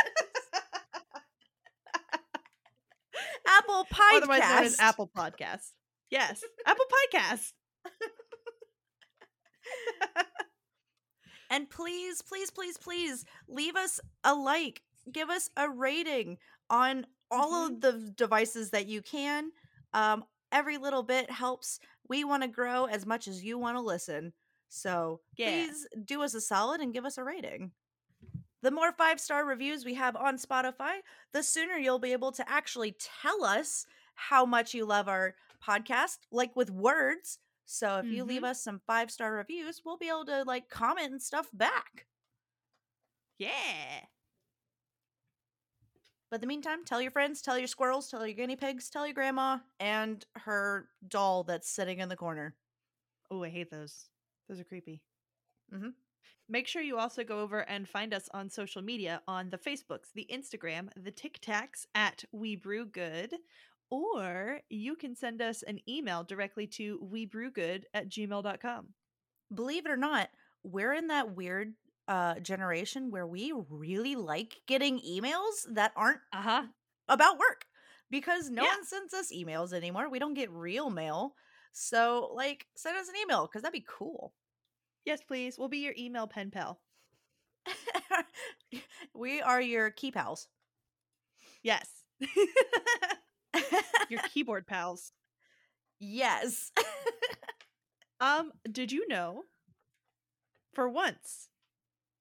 [3.47, 5.71] Apple Pie Otherwise known as Apple Podcast.
[6.13, 6.85] Yes, Apple
[7.15, 7.53] Podcast.
[11.51, 14.83] And please, please, please, please leave us a like,
[15.13, 16.39] give us a rating
[16.71, 17.75] on all Mm-hmm.
[17.75, 19.51] of the devices that you can.
[19.93, 21.79] Um, every little bit helps.
[22.09, 24.33] We want to grow as much as you want to listen.
[24.71, 25.67] So Yeah.
[25.67, 27.73] please do us a solid and give us a rating.
[28.63, 31.01] The more five star reviews we have on Spotify,
[31.33, 33.85] the sooner you'll be able to actually tell us
[34.15, 35.35] how much you love our
[35.67, 37.39] podcast, like with words.
[37.65, 41.13] So if you leave us some five star reviews, we'll be able to like comment
[41.13, 42.07] and stuff back.
[43.39, 44.07] Yeah.
[46.31, 49.07] But in the meantime, tell your friends, tell your squirrels, tell your guinea pigs, tell
[49.07, 52.55] your grandma, and her doll that's sitting in the corner.
[53.31, 54.09] Oh, I hate those.
[54.49, 55.03] Those are creepy.
[55.73, 55.95] Mhm.
[56.49, 60.13] Make sure you also go over and find us on social media on the Facebooks,
[60.13, 63.35] the Instagram, the TikToks at We Brew Good,
[63.93, 68.88] or you can send us an email directly to webrewgood at gmail.com.
[69.55, 70.30] Believe it or not,
[70.64, 71.74] we're in that weird
[72.09, 76.62] uh generation where we really like getting emails that aren't Uh huh.
[77.09, 77.66] about work
[78.11, 78.68] because no Yeah.
[78.68, 80.09] one sends us emails anymore.
[80.09, 81.34] We don't get real mail.
[81.72, 84.34] So, like, send us an email because that'd be cool.
[85.05, 85.59] Yes, please.
[85.59, 86.80] We'll be your email pen pal.
[89.14, 90.49] we are your key pals.
[91.62, 92.05] Yes.
[94.09, 95.13] your keyboard pals.
[95.99, 96.73] yes.
[98.21, 99.43] Um, did you know
[100.75, 101.49] for once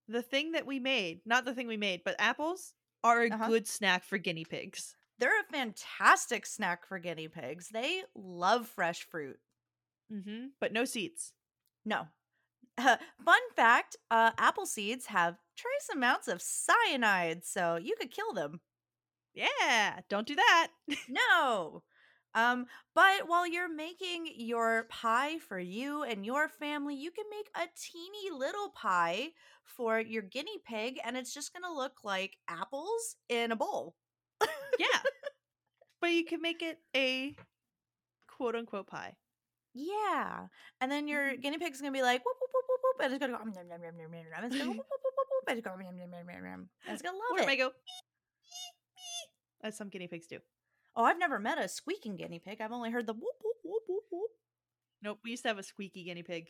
[0.08, 2.74] the thing that we made, not the thing we made, but apples
[3.04, 3.48] are a Uh-huh.
[3.48, 4.96] good snack for guinea pigs.
[5.20, 7.70] They're a fantastic snack for guinea pigs.
[7.70, 9.38] They love fresh fruit.
[10.12, 10.48] Mm-hmm.
[10.60, 11.34] But no seeds.
[11.86, 12.08] No.
[12.80, 18.60] fun fact uh, apple seeds have trace amounts of cyanide, so you could kill them.
[19.34, 20.70] Yeah, don't do that.
[21.08, 21.84] No.
[22.34, 22.66] Um,
[22.96, 27.68] but while you're making your pie for you and your family, you can make a
[27.76, 29.30] teeny little pie
[29.64, 33.96] for your guinea pig, and it's just gonna look like apples in a bowl.
[34.80, 34.88] yeah.
[36.02, 37.36] But you can make it a
[38.28, 39.16] quote unquote pie.
[39.74, 40.48] Yeah.
[40.82, 41.42] And then your Mhm.
[41.42, 43.52] guinea pig's gonna be like whoop whoop whoop whoop whoop and it's gonna go "Um,
[43.54, 45.58] nom, nom, nom, nom, nom, nom," and it's gonna whoop whoop whoop whoop whoop and
[45.60, 47.48] it's gonna go "Um, nom, nom, nom, nom, nom," and it's gonna Or love it
[47.48, 47.58] may it.
[47.58, 47.72] go
[49.64, 50.40] as some guinea pigs do.
[50.96, 52.60] Oh, I've never met a squeaking guinea pig.
[52.62, 54.32] I've only heard the whoop whoop whoop whoop whoop.
[55.02, 56.50] Nope, we used to have a squeaky guinea pig.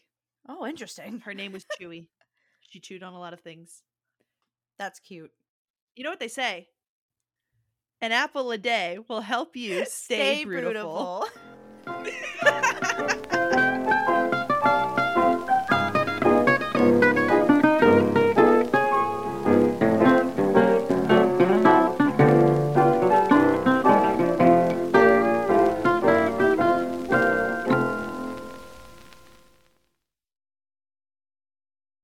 [0.50, 1.20] Oh, interesting.
[1.20, 2.08] Her name was Chewy.
[2.62, 3.84] she chewed on a lot of things.
[4.80, 5.32] That's cute.
[5.96, 6.68] You know what they say?
[8.02, 11.28] An apple a day will help you stay, beautiful.
[11.86, 13.22] beautiful.